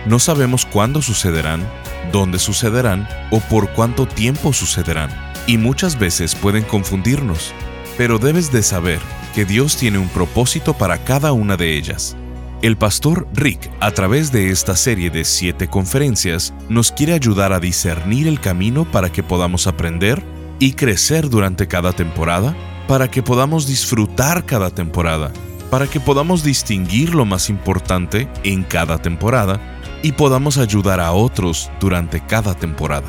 no 0.07 0.19
sabemos 0.19 0.67
cuándo 0.67 1.03
sucederán, 1.03 1.67
dónde 2.11 2.39
sucederán 2.39 3.09
o 3.31 3.41
por 3.41 3.71
cuánto 3.71 4.07
tiempo 4.07 4.53
sucederán, 4.53 5.11
y 5.47 5.59
muchas 5.59 5.99
veces 5.99 6.35
pueden 6.35 6.65
confundirnos 6.65 7.53
pero 7.97 8.19
debes 8.19 8.53
de 8.53 8.63
saber 8.63 9.01
que 9.35 9.45
Dios 9.45 9.77
tiene 9.77 9.99
un 9.99 10.09
propósito 10.09 10.75
para 10.75 10.99
cada 10.99 11.33
una 11.33 11.57
de 11.57 11.77
ellas. 11.77 12.17
El 12.63 12.77
pastor 12.77 13.27
Rick, 13.35 13.71
a 13.81 13.91
través 13.91 14.31
de 14.31 14.51
esta 14.51 14.77
serie 14.77 15.11
de 15.11 15.25
siete 15.25 15.67
conferencias, 15.67 16.55
nos 16.69 16.93
quiere 16.93 17.13
ayudar 17.13 17.53
a 17.53 17.59
discernir 17.59 18.29
el 18.29 18.41
camino 18.41 18.85
para 18.85 19.11
que 19.11 19.25
podamos 19.25 19.67
aprender 19.67 20.23
y 20.61 20.75
crecer 20.75 21.29
durante 21.29 21.67
cada 21.67 21.93
temporada, 21.93 22.55
para 22.87 23.11
que 23.11 23.23
podamos 23.23 23.67
disfrutar 23.67 24.47
cada 24.47 24.71
temporada, 24.71 25.33
para 25.71 25.89
que 25.89 25.99
podamos 25.99 26.45
distinguir 26.45 27.15
lo 27.15 27.25
más 27.25 27.51
importante 27.51 28.29
en 28.45 28.63
cada 28.63 28.99
temporada 28.99 29.61
y 30.03 30.13
podamos 30.13 30.57
ayudar 30.57 31.01
a 31.01 31.11
otros 31.13 31.69
durante 31.81 32.21
cada 32.21 32.55
temporada. 32.55 33.09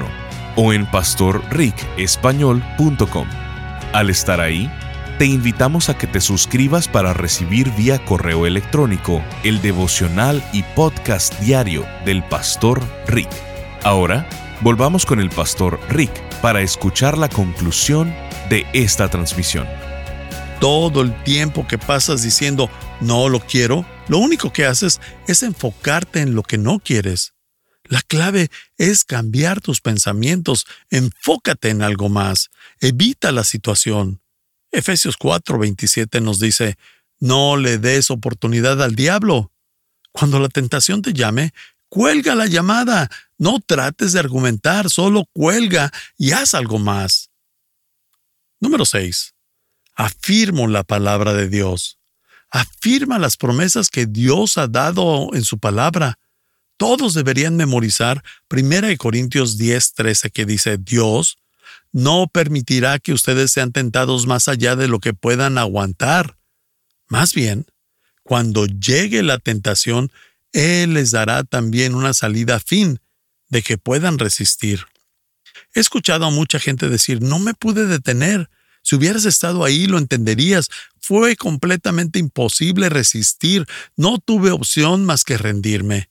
o 0.56 0.72
en 0.72 0.90
pastorricespañol.com. 0.90 3.47
Al 3.92 4.10
estar 4.10 4.40
ahí, 4.40 4.70
te 5.18 5.24
invitamos 5.24 5.88
a 5.88 5.96
que 5.96 6.06
te 6.06 6.20
suscribas 6.20 6.88
para 6.88 7.14
recibir 7.14 7.70
vía 7.72 8.04
correo 8.04 8.46
electrónico 8.46 9.24
el 9.44 9.62
devocional 9.62 10.44
y 10.52 10.62
podcast 10.62 11.38
diario 11.40 11.86
del 12.04 12.22
pastor 12.22 12.82
Rick. 13.06 13.30
Ahora, 13.82 14.28
volvamos 14.60 15.06
con 15.06 15.20
el 15.20 15.30
pastor 15.30 15.80
Rick 15.88 16.12
para 16.42 16.60
escuchar 16.60 17.16
la 17.16 17.30
conclusión 17.30 18.14
de 18.50 18.66
esta 18.74 19.08
transmisión. 19.08 19.66
Todo 20.60 21.00
el 21.00 21.14
tiempo 21.24 21.66
que 21.66 21.78
pasas 21.78 22.22
diciendo 22.22 22.68
no 23.00 23.28
lo 23.30 23.40
quiero, 23.40 23.86
lo 24.08 24.18
único 24.18 24.52
que 24.52 24.66
haces 24.66 25.00
es 25.26 25.42
enfocarte 25.42 26.20
en 26.20 26.34
lo 26.34 26.42
que 26.42 26.58
no 26.58 26.78
quieres. 26.78 27.32
La 27.88 28.02
clave 28.02 28.50
es 28.76 29.04
cambiar 29.04 29.60
tus 29.60 29.80
pensamientos, 29.80 30.66
enfócate 30.90 31.70
en 31.70 31.82
algo 31.82 32.08
más, 32.08 32.50
evita 32.80 33.32
la 33.32 33.44
situación. 33.44 34.20
Efesios 34.70 35.16
4:27 35.18 36.20
nos 36.20 36.38
dice, 36.38 36.76
no 37.18 37.56
le 37.56 37.78
des 37.78 38.10
oportunidad 38.10 38.82
al 38.82 38.94
diablo. 38.94 39.52
Cuando 40.12 40.38
la 40.38 40.48
tentación 40.48 41.02
te 41.02 41.12
llame, 41.12 41.52
cuelga 41.88 42.34
la 42.34 42.46
llamada, 42.46 43.10
no 43.38 43.60
trates 43.64 44.12
de 44.12 44.20
argumentar, 44.20 44.90
solo 44.90 45.24
cuelga 45.32 45.90
y 46.16 46.32
haz 46.32 46.54
algo 46.54 46.78
más. 46.78 47.30
Número 48.60 48.84
6. 48.84 49.34
Afirmo 49.94 50.68
la 50.68 50.84
palabra 50.84 51.32
de 51.32 51.48
Dios. 51.48 51.98
Afirma 52.50 53.18
las 53.18 53.36
promesas 53.36 53.90
que 53.90 54.06
Dios 54.06 54.58
ha 54.58 54.68
dado 54.68 55.34
en 55.34 55.44
su 55.44 55.58
palabra. 55.58 56.18
Todos 56.78 57.12
deberían 57.12 57.56
memorizar 57.56 58.22
1 58.50 58.96
Corintios 58.96 59.58
10, 59.58 59.94
13 59.94 60.30
que 60.30 60.46
dice, 60.46 60.78
Dios 60.78 61.36
no 61.92 62.28
permitirá 62.28 62.98
que 63.00 63.12
ustedes 63.12 63.50
sean 63.50 63.72
tentados 63.72 64.26
más 64.26 64.48
allá 64.48 64.76
de 64.76 64.88
lo 64.88 65.00
que 65.00 65.12
puedan 65.12 65.58
aguantar. 65.58 66.38
Más 67.08 67.34
bien, 67.34 67.66
cuando 68.22 68.66
llegue 68.66 69.22
la 69.22 69.38
tentación, 69.38 70.12
Él 70.52 70.94
les 70.94 71.10
dará 71.10 71.42
también 71.44 71.94
una 71.94 72.14
salida 72.14 72.56
a 72.56 72.60
fin 72.60 73.00
de 73.48 73.62
que 73.62 73.76
puedan 73.76 74.18
resistir. 74.18 74.86
He 75.74 75.80
escuchado 75.80 76.26
a 76.26 76.30
mucha 76.30 76.60
gente 76.60 76.88
decir, 76.88 77.20
no 77.22 77.40
me 77.40 77.54
pude 77.54 77.86
detener. 77.86 78.48
Si 78.82 78.94
hubieras 78.94 79.24
estado 79.24 79.64
ahí 79.64 79.86
lo 79.86 79.98
entenderías. 79.98 80.68
Fue 81.00 81.34
completamente 81.34 82.20
imposible 82.20 82.88
resistir. 82.88 83.66
No 83.96 84.18
tuve 84.18 84.52
opción 84.52 85.04
más 85.04 85.24
que 85.24 85.38
rendirme. 85.38 86.08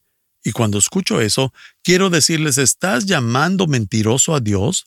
Y 0.48 0.54
cuando 0.54 0.78
escucho 0.78 1.20
eso, 1.20 1.54
quiero 1.84 2.10
decirles, 2.10 2.58
¿estás 2.58 3.06
llamando 3.06 3.68
mentiroso 3.68 4.34
a 4.34 4.40
Dios? 4.40 4.86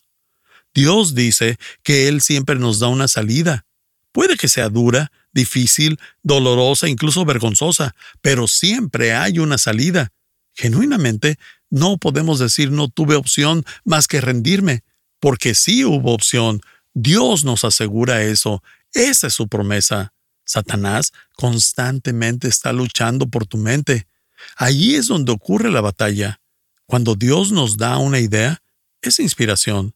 Dios 0.73 1.13
dice 1.13 1.59
que 1.83 2.07
Él 2.07 2.21
siempre 2.21 2.55
nos 2.55 2.79
da 2.79 2.87
una 2.87 3.07
salida. 3.07 3.67
Puede 4.11 4.37
que 4.37 4.47
sea 4.47 4.69
dura, 4.69 5.11
difícil, 5.31 5.99
dolorosa, 6.23 6.89
incluso 6.89 7.25
vergonzosa, 7.25 7.93
pero 8.21 8.47
siempre 8.47 9.13
hay 9.13 9.37
una 9.37 9.59
salida. 9.59 10.11
Genuinamente, 10.55 11.37
no 11.69 11.99
podemos 11.99 12.39
decir 12.39 12.71
no 12.71 12.87
tuve 12.89 13.13
opción 13.13 13.63
más 13.85 14.07
que 14.07 14.19
rendirme, 14.19 14.83
porque 15.19 15.53
sí 15.53 15.85
hubo 15.85 16.11
opción. 16.11 16.61
Dios 16.95 17.45
nos 17.45 17.65
asegura 17.65 18.23
eso. 18.23 18.63
Esa 18.93 19.27
es 19.27 19.35
su 19.35 19.47
promesa. 19.47 20.11
Satanás 20.43 21.13
constantemente 21.35 22.47
está 22.47 22.73
luchando 22.73 23.27
por 23.27 23.45
tu 23.45 23.59
mente. 23.59 24.07
Allí 24.55 24.95
es 24.95 25.07
donde 25.07 25.31
ocurre 25.31 25.71
la 25.71 25.81
batalla. 25.81 26.41
Cuando 26.85 27.15
Dios 27.15 27.51
nos 27.51 27.77
da 27.77 27.97
una 27.97 28.19
idea, 28.19 28.61
es 29.01 29.19
inspiración. 29.19 29.95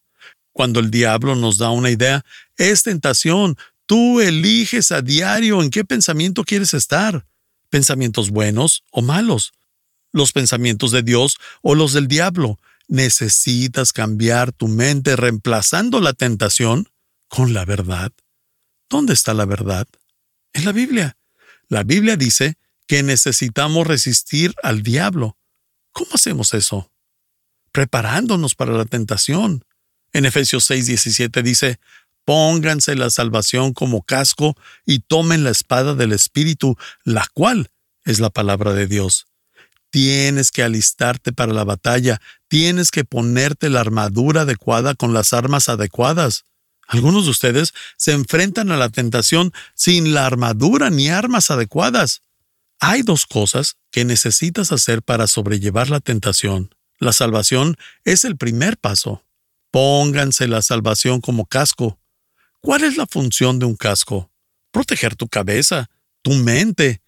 Cuando 0.52 0.80
el 0.80 0.90
diablo 0.90 1.36
nos 1.36 1.58
da 1.58 1.70
una 1.70 1.92
idea, 1.92 2.24
es 2.58 2.84
tentación. 2.84 3.58
Tú 3.86 4.22
eliges 4.22 4.92
a 4.92 5.02
diario 5.02 5.62
en 5.62 5.70
qué 5.70 5.84
pensamiento 5.84 6.44
quieres 6.44 6.74
estar. 6.74 7.26
Pensamientos 7.70 8.30
buenos 8.30 8.84
o 8.92 9.02
malos. 9.02 9.52
Los 10.14 10.32
pensamientos 10.32 10.92
de 10.92 11.04
Dios 11.04 11.38
o 11.62 11.76
los 11.76 11.92
del 11.92 12.08
diablo. 12.08 12.60
Necesitas 12.88 13.92
cambiar 13.92 14.54
tu 14.54 14.68
mente 14.68 15.16
reemplazando 15.16 16.00
la 16.00 16.14
tentación 16.14 16.88
con 17.28 17.54
la 17.54 17.66
verdad. 17.66 18.14
¿Dónde 18.90 19.14
está 19.14 19.34
la 19.34 19.46
verdad? 19.46 19.88
En 20.54 20.64
la 20.64 20.72
Biblia. 20.72 21.18
La 21.68 21.84
Biblia 21.84 22.16
dice 22.16 22.58
que 22.88 23.04
necesitamos 23.04 23.88
resistir 23.88 24.54
al 24.64 24.84
diablo. 24.84 25.38
¿Cómo 25.92 26.12
hacemos 26.14 26.54
eso? 26.54 26.92
Preparándonos 27.72 28.56
para 28.56 28.74
la 28.74 28.86
tentación. 28.86 29.66
En 30.14 30.26
Efesios 30.26 30.70
6:17 30.70 31.42
dice, 31.42 31.80
pónganse 32.26 32.96
la 32.96 33.10
salvación 33.10 33.74
como 33.74 34.02
casco 34.04 34.56
y 34.86 35.00
tomen 35.00 35.44
la 35.44 35.52
espada 35.52 35.94
del 35.94 36.12
Espíritu, 36.12 36.78
la 37.04 37.28
cual 37.34 37.72
es 38.04 38.20
la 38.20 38.30
palabra 38.30 38.74
de 38.74 38.88
Dios. 38.88 39.28
Tienes 39.90 40.52
que 40.52 40.64
alistarte 40.64 41.32
para 41.32 41.54
la 41.54 41.64
batalla, 41.64 42.20
tienes 42.48 42.92
que 42.92 43.06
ponerte 43.06 43.70
la 43.70 43.80
armadura 43.80 44.42
adecuada 44.42 44.96
con 44.96 45.14
las 45.14 45.32
armas 45.32 45.70
adecuadas. 45.70 46.44
Algunos 46.88 47.26
de 47.26 47.32
ustedes 47.32 47.74
se 47.98 48.12
enfrentan 48.12 48.72
a 48.72 48.78
la 48.78 48.90
tentación 48.90 49.54
sin 49.74 50.14
la 50.14 50.26
armadura 50.26 50.90
ni 50.90 51.10
armas 51.10 51.50
adecuadas. 51.50 52.22
Hay 52.80 53.02
dos 53.02 53.26
cosas 53.26 53.78
que 53.92 54.06
necesitas 54.06 54.72
hacer 54.72 55.02
para 55.02 55.28
sobrellevar 55.28 55.90
la 55.90 56.00
tentación. 56.00 56.76
La 57.00 57.14
salvación 57.14 57.78
es 58.04 58.26
el 58.26 58.38
primer 58.38 58.78
paso. 58.78 59.24
Pónganse 59.72 60.48
la 60.48 60.62
salvación 60.62 61.22
como 61.22 61.46
casco. 61.46 62.00
¿Cuál 62.62 62.84
es 62.84 62.98
la 62.98 63.06
función 63.06 63.60
de 63.60 63.66
un 63.66 63.76
casco? 63.76 64.32
Proteger 64.72 65.16
tu 65.16 65.28
cabeza, 65.28 65.90
tu 66.22 66.34
mente. 66.34 67.02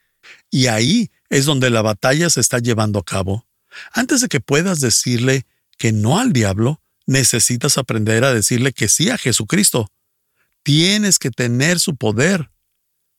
Y 0.52 0.68
ahí 0.68 1.12
es 1.30 1.46
donde 1.46 1.70
la 1.70 1.82
batalla 1.82 2.30
se 2.30 2.42
está 2.42 2.60
llevando 2.60 3.00
a 3.00 3.06
cabo. 3.06 3.46
Antes 3.94 4.22
de 4.22 4.28
que 4.28 4.40
puedas 4.40 4.80
decirle 4.80 5.46
que 5.78 5.92
no 5.92 6.20
al 6.20 6.34
diablo, 6.34 6.82
necesitas 7.06 7.78
aprender 7.78 8.24
a 8.24 8.34
decirle 8.34 8.74
que 8.74 8.90
sí 8.90 9.10
a 9.10 9.18
Jesucristo. 9.18 9.92
Tienes 10.64 11.20
que 11.20 11.32
tener 11.32 11.80
su 11.80 11.96
poder, 11.96 12.52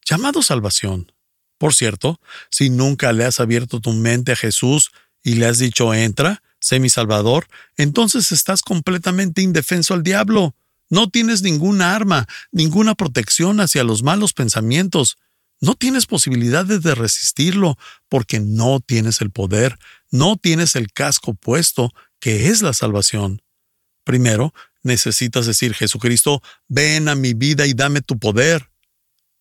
llamado 0.04 0.42
salvación. 0.42 1.12
Por 1.58 1.74
cierto, 1.74 2.20
si 2.50 2.70
nunca 2.70 3.12
le 3.12 3.24
has 3.24 3.40
abierto 3.40 3.80
tu 3.80 3.92
mente 3.92 4.32
a 4.32 4.36
Jesús 4.36 4.92
y 5.22 5.34
le 5.34 5.46
has 5.46 5.58
dicho 5.58 5.92
entra, 5.92 6.42
sé 6.60 6.78
mi 6.78 6.88
Salvador, 6.88 7.48
entonces 7.76 8.32
estás 8.32 8.62
completamente 8.62 9.42
indefenso 9.42 9.94
al 9.94 10.04
diablo. 10.04 10.54
No 10.88 11.10
tienes 11.10 11.42
ninguna 11.42 11.94
arma, 11.94 12.26
ninguna 12.52 12.94
protección 12.94 13.60
hacia 13.60 13.84
los 13.84 14.02
malos 14.02 14.32
pensamientos. 14.32 15.18
No 15.60 15.74
tienes 15.74 16.06
posibilidades 16.06 16.82
de 16.82 16.94
resistirlo 16.94 17.76
porque 18.08 18.38
no 18.38 18.80
tienes 18.80 19.20
el 19.20 19.30
poder, 19.30 19.76
no 20.10 20.36
tienes 20.36 20.76
el 20.76 20.92
casco 20.92 21.34
puesto, 21.34 21.92
que 22.20 22.48
es 22.48 22.62
la 22.62 22.72
salvación. 22.72 23.42
Primero, 24.04 24.54
necesitas 24.82 25.46
decir, 25.46 25.74
Jesucristo, 25.74 26.42
ven 26.68 27.08
a 27.08 27.16
mi 27.16 27.34
vida 27.34 27.66
y 27.66 27.74
dame 27.74 28.00
tu 28.00 28.18
poder. 28.18 28.70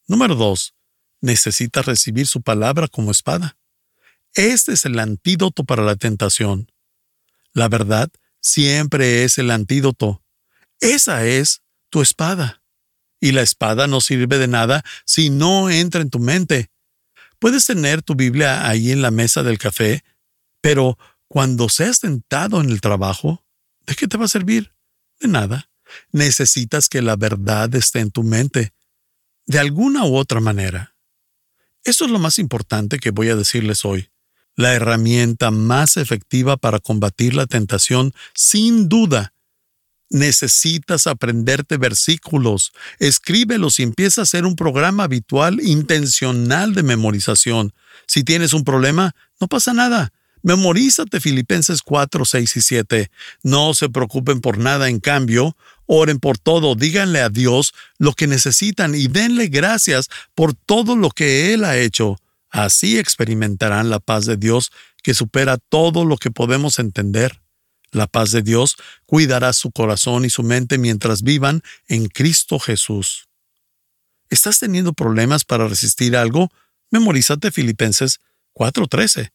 Número 0.08 0.36
2 0.36 0.73
necesita 1.21 1.82
recibir 1.82 2.27
su 2.27 2.41
palabra 2.41 2.88
como 2.88 3.12
espada. 3.12 3.58
Este 4.34 4.73
es 4.73 4.86
el 4.86 4.99
antídoto 4.99 5.63
para 5.63 5.84
la 5.84 5.95
tentación. 5.95 6.71
La 7.53 7.69
verdad 7.69 8.10
siempre 8.39 9.23
es 9.23 9.38
el 9.38 9.51
antídoto. 9.51 10.23
Esa 10.80 11.25
es 11.25 11.63
tu 11.89 12.01
espada. 12.01 12.62
Y 13.19 13.32
la 13.32 13.41
espada 13.41 13.88
no 13.88 13.99
sirve 13.99 14.38
de 14.38 14.47
nada 14.47 14.84
si 15.06 15.30
no 15.30 15.69
entra 15.69 16.01
en 16.01 16.10
tu 16.10 16.19
mente. 16.19 16.69
Puedes 17.39 17.65
tener 17.65 18.01
tu 18.01 18.15
Biblia 18.15 18.67
ahí 18.67 18.91
en 18.91 19.01
la 19.01 19.12
mesa 19.12 19.43
del 19.43 19.58
café, 19.58 20.03
pero 20.62 20.97
cuando 21.27 21.69
seas 21.69 21.99
tentado 21.99 22.62
en 22.62 22.69
el 22.69 22.82
trabajo, 22.82 23.43
¿de 23.86 23.95
qué 23.95 24.08
te 24.08 24.17
va 24.17 24.25
a 24.25 24.30
servir? 24.30 24.73
De 25.19 25.27
nada. 25.27 25.69
Necesitas 26.12 26.89
que 26.89 27.01
la 27.01 27.15
verdad 27.15 27.73
esté 27.75 27.99
en 27.99 28.12
tu 28.12 28.23
mente, 28.23 28.73
de 29.45 29.60
alguna 29.60 30.06
u 30.06 30.15
otra 30.15 30.39
manera. 30.41 30.96
Eso 31.88 32.04
es 32.04 32.12
lo 32.12 32.19
más 32.19 32.38
importante 32.38 33.00
que 33.00 33.12
voy 33.12 33.30
a 33.30 33.38
decirles 33.38 33.86
hoy. 33.86 34.10
La 34.58 34.73
herramienta 34.73 35.52
más 35.52 35.95
efectiva 35.95 36.58
para 36.58 36.80
combatir 36.80 37.34
la 37.34 37.45
tentación, 37.45 38.12
sin 38.36 38.89
duda, 38.89 39.32
necesitas 40.10 41.08
aprenderte 41.08 41.78
versículos, 41.78 42.73
escríbelos 43.00 43.80
y 43.80 43.84
empieza 43.84 44.19
a 44.19 44.23
hacer 44.23 44.45
un 44.45 44.58
programa 44.58 45.06
habitual 45.06 45.62
intencional 45.62 46.73
de 46.73 46.84
memorización. 46.84 47.71
Si 48.06 48.26
tienes 48.26 48.52
un 48.52 48.65
problema, 48.65 49.15
no 49.39 49.47
pasa 49.47 49.71
nada. 49.71 50.12
Memorízate 50.43 51.21
Filipenses 51.21 51.82
4, 51.82 52.26
6 52.26 52.58
y 52.58 52.62
7. 52.62 53.12
No 53.43 53.73
se 53.73 53.88
preocupen 53.88 54.41
por 54.41 54.58
nada, 54.58 54.89
en 54.89 55.00
cambio, 55.00 55.56
oren 55.88 56.19
por 56.19 56.38
todo, 56.38 56.76
díganle 56.76 57.21
a 57.21 57.30
Dios 57.30 57.73
lo 57.97 58.13
que 58.13 58.28
necesitan 58.28 58.93
y 58.93 59.08
denle 59.08 59.47
gracias 59.47 60.10
por 60.36 60.54
todo 60.54 60.95
lo 60.95 61.10
que 61.10 61.54
Él 61.54 61.63
ha 61.65 61.78
hecho. 61.78 62.17
Así 62.50 63.00
experimentarán 63.00 63.89
la 63.89 64.00
paz 64.00 64.26
de 64.26 64.38
Dios 64.38 64.71
que 65.02 65.13
supera 65.13 65.58
todo 65.58 66.06
lo 66.06 66.17
que 66.17 66.32
podemos 66.32 66.80
entender. 66.80 67.41
La 67.91 68.08
paz 68.08 68.32
de 68.32 68.41
Dios 68.41 68.76
cuidará 69.06 69.54
su 69.54 69.71
corazón 69.71 70.26
y 70.26 70.30
su 70.30 70.43
mente 70.43 70.78
mientras 70.78 71.23
vivan 71.23 71.62
en 71.88 72.08
Cristo 72.08 72.60
Jesús. 72.60 73.28
¿Estás 74.30 74.60
teniendo 74.60 74.93
problemas 74.93 75.45
para 75.45 75.67
resistir 75.67 76.17
algo? 76.17 76.52
Memorízate 76.91 77.52
Filipenses 77.52 78.19
4:13. 78.54 79.32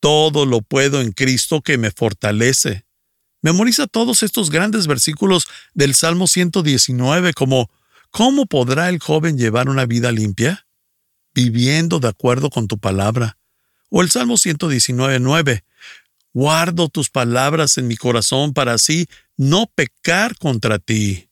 Todo 0.00 0.46
lo 0.46 0.60
puedo 0.62 1.00
en 1.00 1.12
Cristo 1.12 1.62
que 1.62 1.78
me 1.78 1.90
fortalece. 1.90 2.85
Memoriza 3.46 3.86
todos 3.86 4.24
estos 4.24 4.50
grandes 4.50 4.88
versículos 4.88 5.46
del 5.72 5.94
Salmo 5.94 6.26
119 6.26 7.32
como 7.32 7.70
¿Cómo 8.10 8.46
podrá 8.46 8.88
el 8.88 8.98
joven 8.98 9.38
llevar 9.38 9.68
una 9.68 9.86
vida 9.86 10.10
limpia? 10.10 10.66
Viviendo 11.32 12.00
de 12.00 12.08
acuerdo 12.08 12.50
con 12.50 12.66
tu 12.66 12.80
palabra. 12.80 13.38
O 13.88 14.02
el 14.02 14.10
Salmo 14.10 14.34
119.9 14.34 15.62
Guardo 16.32 16.88
tus 16.88 17.08
palabras 17.08 17.78
en 17.78 17.86
mi 17.86 17.96
corazón 17.96 18.52
para 18.52 18.72
así 18.72 19.06
no 19.36 19.70
pecar 19.72 20.36
contra 20.38 20.80
ti. 20.80 21.28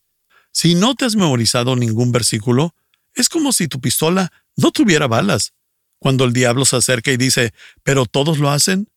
Si 0.53 0.73
no 0.73 0.95
te 0.95 1.03
has 1.03 1.17
memorizado 1.17 1.75
ningún 1.75 2.13
versículo, 2.13 2.73
es 3.13 3.27
como 3.27 3.51
si 3.51 3.67
tu 3.67 3.81
pistola 3.81 4.31
no 4.55 4.71
tuviera 4.71 5.07
balas. 5.07 5.51
Cuando 5.99 6.23
el 6.23 6.31
diablo 6.31 6.63
se 6.63 6.77
acerca 6.77 7.11
y 7.11 7.17
dice, 7.17 7.53
pero 7.83 8.05
todos 8.05 8.37
lo 8.37 8.51
hacen, 8.51 8.87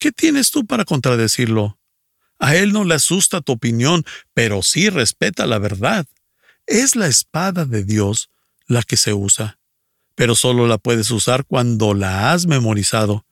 ¿qué 0.00 0.10
tienes 0.10 0.50
tú 0.50 0.66
para 0.66 0.84
contradecirlo? 0.84 1.78
A 2.38 2.56
él 2.56 2.72
no 2.72 2.84
le 2.84 2.94
asusta 2.94 3.40
tu 3.40 3.52
opinión, 3.52 4.04
pero 4.34 4.62
sí 4.62 4.90
respeta 4.90 5.46
la 5.46 5.58
verdad. 5.58 6.06
Es 6.66 6.96
la 6.96 7.06
espada 7.06 7.64
de 7.64 7.84
Dios 7.84 8.30
la 8.66 8.82
que 8.82 8.96
se 8.96 9.14
usa, 9.14 9.58
pero 10.14 10.34
solo 10.34 10.66
la 10.66 10.78
puedes 10.78 11.10
usar 11.10 11.44
cuando 11.44 11.94
la 11.94 12.32
has 12.32 12.46
memorizado. 12.46 13.24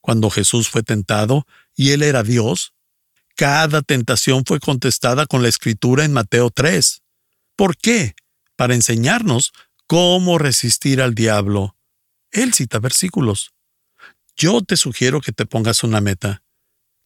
Cuando 0.00 0.30
Jesús 0.30 0.68
fue 0.68 0.82
tentado 0.82 1.46
y 1.76 1.90
él 1.90 2.02
era 2.02 2.22
Dios, 2.22 2.72
cada 3.36 3.82
tentación 3.82 4.44
fue 4.46 4.58
contestada 4.58 5.26
con 5.26 5.42
la 5.42 5.48
escritura 5.48 6.04
en 6.04 6.12
Mateo 6.12 6.50
3. 6.50 7.02
¿Por 7.56 7.76
qué? 7.76 8.14
Para 8.56 8.74
enseñarnos 8.74 9.52
cómo 9.86 10.38
resistir 10.38 11.00
al 11.00 11.14
diablo. 11.14 11.76
Él 12.30 12.54
cita 12.54 12.78
versículos. 12.78 13.52
Yo 14.36 14.62
te 14.62 14.76
sugiero 14.76 15.20
que 15.20 15.32
te 15.32 15.46
pongas 15.46 15.82
una 15.82 16.00
meta. 16.00 16.42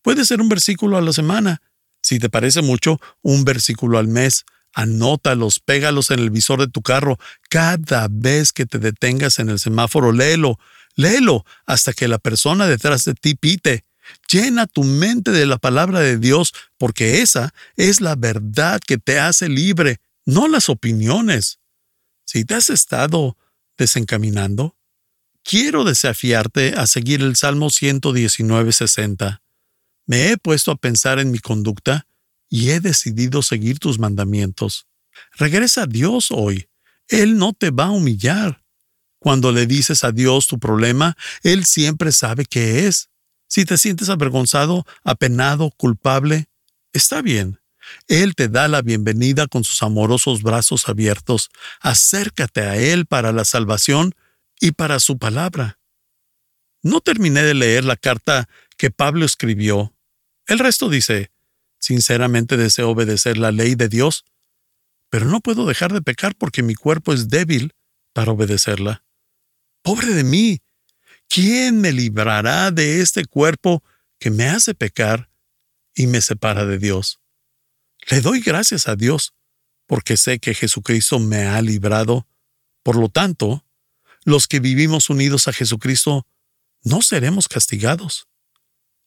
Puede 0.03 0.25
ser 0.25 0.41
un 0.41 0.49
versículo 0.49 0.97
a 0.97 1.01
la 1.01 1.13
semana. 1.13 1.63
Si 2.03 2.19
te 2.19 2.29
parece 2.29 2.63
mucho, 2.63 3.01
un 3.23 3.45
versículo 3.45 3.99
al 3.99 4.09
mes. 4.09 4.45
Anótalos, 4.75 5.61
pégalos 5.61 6.11
en 6.11 6.19
el 6.19 6.31
visor 6.31 6.61
de 6.61 6.69
tu 6.69 6.83
carro. 6.83 7.19
Cada 7.49 8.09
vez 8.11 8.53
que 8.53 8.67
te 8.67 8.79
detengas 8.79 9.39
en 9.39 9.49
el 9.49 9.59
semáforo, 9.59 10.13
léelo, 10.13 10.59
léelo 10.97 11.45
hasta 11.67 11.93
que 11.93 12.09
la 12.09 12.19
persona 12.19 12.67
detrás 12.67 13.05
de 13.05 13.15
ti 13.15 13.35
pite. 13.35 13.85
Llena 14.31 14.67
tu 14.67 14.83
mente 14.83 15.31
de 15.31 15.47
la 15.47 15.59
palabra 15.59 16.01
de 16.01 16.19
Dios, 16.19 16.53
porque 16.79 17.23
esa 17.23 17.55
es 17.77 18.01
la 18.01 18.17
verdad 18.17 18.81
que 18.85 18.99
te 18.99 19.21
hace 19.21 19.49
libre, 19.49 20.01
no 20.25 20.49
las 20.49 20.69
opiniones. 20.69 21.61
Si 22.25 22.45
te 22.45 22.55
has 22.55 22.71
estado 22.71 23.37
desencaminando, 23.77 24.77
quiero 25.45 25.85
desafiarte 25.85 26.75
a 26.77 26.87
seguir 26.87 27.21
el 27.21 27.37
Salmo 27.37 27.67
119.60. 27.67 29.41
Me 30.07 30.31
he 30.31 30.37
puesto 30.37 30.71
a 30.71 30.77
pensar 30.77 31.19
en 31.19 31.31
mi 31.31 31.39
conducta 31.39 32.07
y 32.49 32.71
he 32.71 32.81
decidido 32.81 33.43
seguir 33.43 33.79
tus 33.79 33.99
mandamientos. 33.99 34.87
Regresa 35.37 35.83
a 35.83 35.87
Dios 35.87 36.29
hoy. 36.31 36.69
Él 37.09 37.37
no 37.37 37.53
te 37.53 37.71
va 37.71 37.87
a 37.87 37.91
humillar. 37.91 38.63
Cuando 39.19 39.53
le 39.53 39.67
dices 39.67 40.05
a 40.05 40.13
Dios 40.13 40.47
tu 40.49 40.59
problema, 40.59 41.17
Él 41.43 41.65
siempre 41.65 42.11
sabe 42.13 42.45
qué 42.45 42.87
es. 42.87 43.09
Si 43.47 43.65
te 43.65 43.79
sientes 43.79 44.09
avergonzado, 44.09 44.85
apenado, 45.05 45.71
culpable, 45.71 46.49
está 46.93 47.23
bien. 47.23 47.61
Él 48.09 48.35
te 48.35 48.49
da 48.49 48.69
la 48.69 48.83
bienvenida 48.83 49.47
con 49.47 49.65
sus 49.65 49.83
amorosos 49.83 50.43
brazos 50.43 50.89
abiertos. 50.89 51.51
Acércate 51.81 52.63
a 52.63 52.77
Él 52.77 53.07
para 53.07 53.33
la 53.33 53.45
salvación 53.45 54.15
y 54.61 54.73
para 54.73 55.01
su 55.01 55.19
palabra. 55.19 55.79
No 56.83 57.01
terminé 57.01 57.43
de 57.43 57.55
leer 57.55 57.85
la 57.85 57.97
carta 57.97 58.49
que 58.77 58.91
Pablo 58.91 59.25
escribió. 59.25 59.95
El 60.47 60.59
resto 60.59 60.89
dice, 60.89 61.31
sinceramente 61.79 62.57
deseo 62.57 62.91
obedecer 62.91 63.39
la 63.39 63.53
ley 63.53 63.77
de 63.77 63.89
Dios, 63.89 64.25
pero 65.09 65.27
no 65.27 65.41
puedo 65.41 65.67
dejar 65.67 65.93
de 65.93 66.03
pecar 66.03 66.35
porque 66.35 66.63
mi 66.63 66.75
cuerpo 66.75 67.13
es 67.13 67.29
débil 67.29 67.75
para 68.13 68.33
obedecerla. 68.33 69.05
Pobre 69.83 70.09
de 70.09 70.25
mí, 70.25 70.61
¿quién 71.29 71.81
me 71.81 71.93
librará 71.93 72.71
de 72.71 73.01
este 73.01 73.25
cuerpo 73.25 73.83
que 74.19 74.31
me 74.31 74.47
hace 74.47 74.75
pecar 74.75 75.31
y 75.95 76.07
me 76.07 76.21
separa 76.21 76.65
de 76.65 76.79
Dios? 76.79 77.21
Le 78.11 78.21
doy 78.21 78.41
gracias 78.41 78.89
a 78.89 78.97
Dios, 78.97 79.35
porque 79.87 80.17
sé 80.17 80.39
que 80.39 80.55
Jesucristo 80.55 81.19
me 81.19 81.45
ha 81.47 81.61
librado. 81.63 82.27
Por 82.83 82.97
lo 82.97 83.09
tanto, 83.09 83.65
los 84.25 84.49
que 84.49 84.61
vivimos 84.61 85.11
unidos 85.11 85.47
a 85.47 85.53
Jesucristo 85.53 86.27
no 86.83 87.03
seremos 87.03 87.49
castigados. 87.49 88.29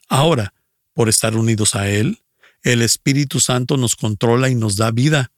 Ahora, 0.07 0.53
por 0.93 1.09
estar 1.09 1.35
unidos 1.35 1.75
a 1.75 1.89
Él, 1.89 2.23
el 2.63 2.81
Espíritu 2.81 3.39
Santo 3.39 3.77
nos 3.77 3.95
controla 3.95 4.49
y 4.49 4.55
nos 4.55 4.75
da 4.77 4.91
vida, 4.91 5.31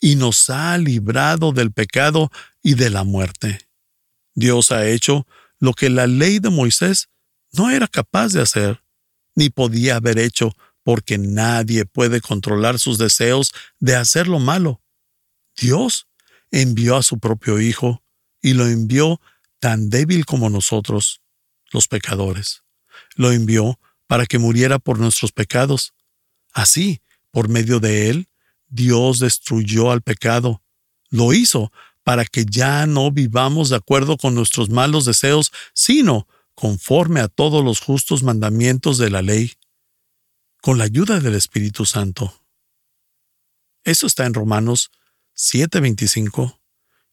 y 0.00 0.16
nos 0.16 0.48
ha 0.48 0.78
librado 0.78 1.52
del 1.52 1.72
pecado 1.72 2.30
y 2.62 2.74
de 2.74 2.90
la 2.90 3.04
muerte. 3.04 3.68
Dios 4.34 4.70
ha 4.70 4.88
hecho 4.88 5.26
lo 5.58 5.74
que 5.74 5.90
la 5.90 6.06
ley 6.06 6.38
de 6.38 6.48
Moisés 6.48 7.10
no 7.52 7.70
era 7.70 7.86
capaz 7.86 8.32
de 8.32 8.40
hacer, 8.40 8.82
ni 9.34 9.50
podía 9.50 9.96
haber 9.96 10.18
hecho 10.18 10.56
porque 10.82 11.18
nadie 11.18 11.84
puede 11.84 12.20
controlar 12.20 12.78
sus 12.78 12.96
deseos 12.96 13.52
de 13.78 13.96
hacer 13.96 14.26
lo 14.26 14.38
malo. 14.38 14.80
Dios 15.56 16.06
envió 16.50 16.96
a 16.96 17.02
su 17.02 17.18
propio 17.18 17.60
Hijo 17.60 18.02
y 18.40 18.54
lo 18.54 18.66
envió 18.66 19.20
tan 19.58 19.90
débil 19.90 20.24
como 20.24 20.48
nosotros, 20.48 21.20
los 21.70 21.88
pecadores. 21.88 22.62
Lo 23.14 23.32
envió 23.32 23.78
para 24.06 24.26
que 24.26 24.38
muriera 24.38 24.78
por 24.78 24.98
nuestros 24.98 25.32
pecados. 25.32 25.94
Así, 26.52 27.00
por 27.30 27.48
medio 27.48 27.80
de 27.80 28.10
él, 28.10 28.28
Dios 28.68 29.18
destruyó 29.18 29.90
al 29.90 30.02
pecado. 30.02 30.62
Lo 31.10 31.32
hizo 31.32 31.72
para 32.02 32.24
que 32.24 32.44
ya 32.44 32.86
no 32.86 33.10
vivamos 33.10 33.68
de 33.68 33.76
acuerdo 33.76 34.16
con 34.16 34.34
nuestros 34.34 34.70
malos 34.70 35.04
deseos, 35.04 35.52
sino 35.74 36.26
conforme 36.54 37.20
a 37.20 37.28
todos 37.28 37.64
los 37.64 37.80
justos 37.80 38.22
mandamientos 38.22 38.98
de 38.98 39.10
la 39.10 39.22
ley 39.22 39.54
con 40.60 40.78
la 40.78 40.84
ayuda 40.84 41.20
del 41.20 41.34
Espíritu 41.34 41.86
Santo. 41.86 42.34
Eso 43.84 44.06
está 44.06 44.26
en 44.26 44.34
Romanos 44.34 44.90
7:25 45.34 46.58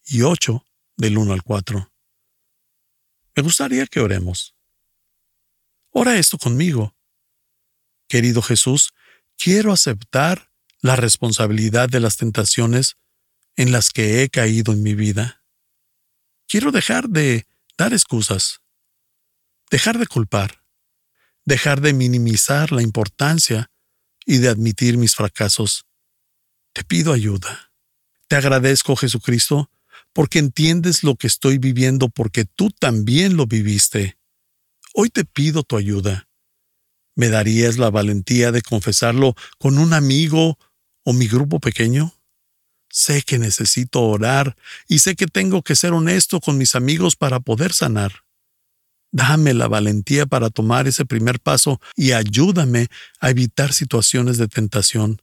y 0.05 0.23
8 0.23 0.65
del 0.97 1.17
1 1.17 1.33
al 1.33 1.43
4. 1.43 1.91
Me 3.37 3.43
gustaría 3.43 3.87
que 3.87 4.01
oremos. 4.01 4.53
Ora 5.91 6.17
esto 6.17 6.37
conmigo. 6.37 6.93
Querido 8.09 8.41
Jesús, 8.41 8.93
quiero 9.37 9.71
aceptar 9.71 10.51
la 10.81 10.97
responsabilidad 10.97 11.87
de 11.87 12.01
las 12.01 12.17
tentaciones 12.17 12.97
en 13.55 13.71
las 13.71 13.91
que 13.91 14.21
he 14.21 14.29
caído 14.29 14.73
en 14.73 14.83
mi 14.83 14.93
vida. 14.93 15.41
Quiero 16.47 16.73
dejar 16.73 17.07
de 17.07 17.47
dar 17.77 17.93
excusas, 17.93 18.59
dejar 19.69 19.97
de 19.97 20.07
culpar 20.07 20.67
dejar 21.47 21.79
de 21.79 21.93
minimizar 21.93 22.73
la 22.73 22.81
importancia 22.81 23.71
y 24.25 24.39
de 24.39 24.49
admitir 24.49 24.97
mis 24.97 25.15
fracasos. 25.15 25.85
Te 26.73 26.83
pido 26.83 27.13
ayuda. 27.13 27.71
Te 28.27 28.35
agradezco, 28.35 28.97
Jesucristo, 28.97 29.71
porque 30.17 30.39
entiendes 30.39 31.03
lo 31.03 31.15
que 31.15 31.27
estoy 31.27 31.59
viviendo 31.59 32.09
porque 32.09 32.43
tú 32.43 32.71
también 32.71 33.37
lo 33.37 33.45
viviste. 33.45 34.17
Hoy 34.95 35.11
te 35.11 35.25
pido 35.25 35.61
tu 35.61 35.77
ayuda. 35.77 36.27
¿Me 37.13 37.29
darías 37.29 37.77
la 37.77 37.91
valentía 37.91 38.51
de 38.51 38.63
confesarlo 38.63 39.35
con 39.59 39.77
un 39.77 39.93
amigo 39.93 40.57
o 41.03 41.13
mi 41.13 41.27
grupo 41.27 41.59
pequeño? 41.59 42.15
Sé 42.89 43.21
que 43.21 43.37
necesito 43.37 44.01
orar 44.01 44.57
y 44.87 44.99
sé 44.99 45.15
que 45.15 45.27
tengo 45.27 45.61
que 45.61 45.75
ser 45.75 45.93
honesto 45.93 46.39
con 46.39 46.57
mis 46.57 46.73
amigos 46.73 47.15
para 47.15 47.39
poder 47.39 47.71
sanar. 47.71 48.23
Dame 49.11 49.53
la 49.53 49.67
valentía 49.67 50.25
para 50.25 50.49
tomar 50.49 50.87
ese 50.87 51.05
primer 51.05 51.39
paso 51.39 51.79
y 51.95 52.13
ayúdame 52.13 52.87
a 53.19 53.29
evitar 53.29 53.71
situaciones 53.71 54.39
de 54.39 54.47
tentación, 54.47 55.21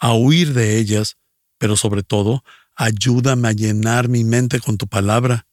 a 0.00 0.14
huir 0.14 0.52
de 0.52 0.78
ellas, 0.78 1.16
pero 1.58 1.76
sobre 1.76 2.02
todo, 2.02 2.42
ayúdame 2.74 3.48
a 3.48 3.52
llenar 3.52 4.08
mi 4.08 4.24
mente 4.24 4.60
con 4.60 4.78
tu 4.78 4.86
palabra. 4.86 5.46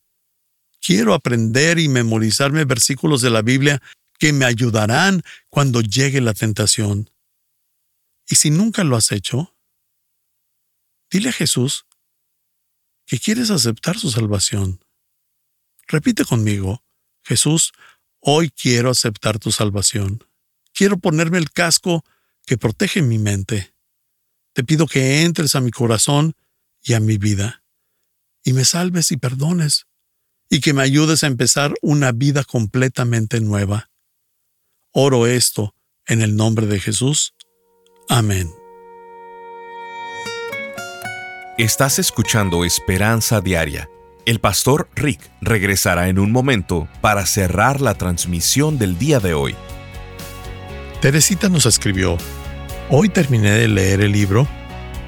Quiero 0.81 1.13
aprender 1.13 1.79
y 1.79 1.87
memorizarme 1.87 2.65
versículos 2.65 3.21
de 3.21 3.29
la 3.29 3.41
Biblia 3.41 3.81
que 4.17 4.33
me 4.33 4.45
ayudarán 4.45 5.23
cuando 5.49 5.81
llegue 5.81 6.21
la 6.21 6.33
tentación. 6.33 7.09
Y 8.27 8.35
si 8.35 8.51
nunca 8.51 8.83
lo 8.83 8.95
has 8.95 9.11
hecho, 9.11 9.55
dile 11.09 11.29
a 11.29 11.33
Jesús 11.33 11.85
que 13.05 13.19
quieres 13.19 13.49
aceptar 13.49 13.97
su 13.97 14.11
salvación. 14.11 14.83
Repite 15.87 16.23
conmigo, 16.25 16.83
Jesús, 17.23 17.73
hoy 18.19 18.51
quiero 18.51 18.91
aceptar 18.91 19.39
tu 19.39 19.51
salvación. 19.51 20.23
Quiero 20.73 20.99
ponerme 20.99 21.39
el 21.39 21.51
casco 21.51 22.05
que 22.45 22.57
protege 22.57 23.01
mi 23.01 23.17
mente. 23.17 23.73
Te 24.53 24.63
pido 24.63 24.85
que 24.85 25.23
entres 25.23 25.55
a 25.55 25.61
mi 25.61 25.71
corazón 25.71 26.35
y 26.83 26.93
a 26.93 26.99
mi 26.99 27.17
vida, 27.17 27.63
y 28.43 28.53
me 28.53 28.65
salves 28.65 29.11
y 29.11 29.17
perdones, 29.17 29.87
y 30.49 30.61
que 30.61 30.73
me 30.73 30.81
ayudes 30.81 31.23
a 31.23 31.27
empezar 31.27 31.73
una 31.81 32.11
vida 32.11 32.43
completamente 32.43 33.39
nueva. 33.41 33.89
Oro 34.91 35.27
esto 35.27 35.75
en 36.07 36.21
el 36.21 36.35
nombre 36.35 36.65
de 36.65 36.79
Jesús. 36.79 37.33
Amén. 38.07 38.49
Estás 41.57 41.99
escuchando 41.99 42.65
Esperanza 42.65 43.41
Diaria 43.41 43.89
el 44.29 44.39
pastor 44.39 44.87
Rick 44.95 45.19
regresará 45.41 46.07
en 46.07 46.19
un 46.19 46.31
momento 46.31 46.87
para 47.01 47.25
cerrar 47.25 47.81
la 47.81 47.95
transmisión 47.95 48.77
del 48.77 48.99
día 48.99 49.19
de 49.19 49.33
hoy. 49.33 49.55
Teresita 51.01 51.49
nos 51.49 51.65
escribió, 51.65 52.15
Hoy 52.91 53.09
terminé 53.09 53.49
de 53.49 53.67
leer 53.67 54.01
el 54.01 54.11
libro 54.11 54.47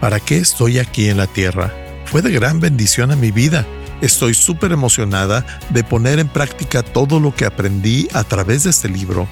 ¿Para 0.01 0.19
qué 0.19 0.37
estoy 0.37 0.79
aquí 0.79 1.09
en 1.09 1.17
la 1.17 1.27
tierra? 1.27 1.71
Fue 2.05 2.23
de 2.23 2.31
gran 2.31 2.59
bendición 2.59 3.11
a 3.11 3.15
mi 3.15 3.29
vida. 3.29 3.67
Estoy 4.01 4.33
súper 4.33 4.71
emocionada 4.71 5.45
de 5.69 5.83
poner 5.83 6.17
en 6.17 6.27
práctica 6.27 6.81
todo 6.81 7.19
lo 7.19 7.35
que 7.35 7.45
aprendí 7.45 8.07
a 8.11 8.23
través 8.23 8.63
de 8.63 8.71
este 8.71 8.89
libro. 8.89 9.27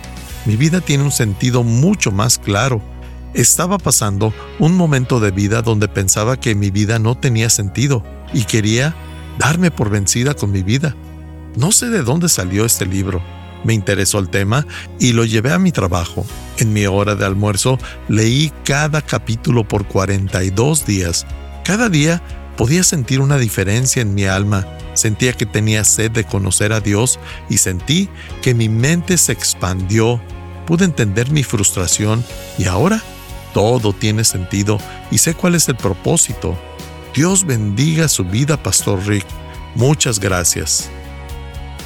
Mi 0.46 0.58
vida 0.58 0.80
tiene 0.80 1.04
un 1.04 1.12
sentido 1.12 1.64
mucho 1.64 2.12
más 2.12 2.38
claro. 2.38 2.84
Estaba 3.34 3.80
pasando 3.80 4.32
un 4.60 4.78
momento 4.78 5.20
de 5.20 5.32
vida 5.32 5.64
donde 5.64 5.88
pensaba 5.88 6.40
que 6.40 6.54
mi 6.54 6.70
vida 6.70 7.00
no 7.00 7.18
tenía 7.18 7.50
sentido 7.50 8.04
y 8.32 8.44
quería 8.44 8.94
darme 9.40 9.72
por 9.72 9.90
vencida 9.90 10.36
con 10.36 10.52
mi 10.52 10.62
vida. 10.62 10.96
No 11.58 11.72
sé 11.72 11.90
de 11.90 12.04
dónde 12.04 12.30
salió 12.30 12.64
este 12.64 12.86
libro. 12.86 13.24
Me 13.64 13.74
interesó 13.74 14.20
el 14.20 14.30
tema 14.30 14.66
y 15.00 15.14
lo 15.14 15.26
llevé 15.26 15.52
a 15.52 15.60
mi 15.60 15.72
trabajo. 15.72 16.26
En 16.58 16.74
mi 16.74 16.86
hora 16.86 17.16
de 17.16 17.26
almuerzo 17.26 17.78
leí 18.08 18.52
cada 18.64 19.02
capítulo 19.02 19.68
por 19.68 19.88
42 19.88 20.86
días. 20.86 21.26
Cada 21.64 21.90
día 21.90 22.22
podía 22.58 22.84
sentir 22.84 23.22
una 23.22 23.38
diferencia 23.38 24.02
en 24.02 24.14
mi 24.14 24.26
alma. 24.26 24.66
Sentía 24.94 25.34
que 25.34 25.46
tenía 25.46 25.84
sed 25.84 26.12
de 26.12 26.24
conocer 26.26 26.74
a 26.74 26.82
Dios 26.82 27.20
y 27.50 27.58
sentí 27.58 28.10
que 28.42 28.54
mi 28.54 28.70
mente 28.70 29.18
se 29.18 29.32
expandió. 29.32 30.22
Pude 30.66 30.86
entender 30.86 31.32
mi 31.32 31.44
frustración 31.44 32.24
y 32.58 32.66
ahora 32.66 33.02
todo 33.54 33.94
tiene 33.94 34.24
sentido 34.24 34.80
y 35.12 35.18
sé 35.18 35.34
cuál 35.34 35.56
es 35.56 35.68
el 35.70 35.76
propósito. 35.76 36.58
Dios 37.16 37.46
bendiga 37.46 38.08
su 38.08 38.24
vida, 38.24 38.62
Pastor 38.62 39.06
Rick. 39.08 39.26
Muchas 39.76 40.20
gracias. 40.20 40.90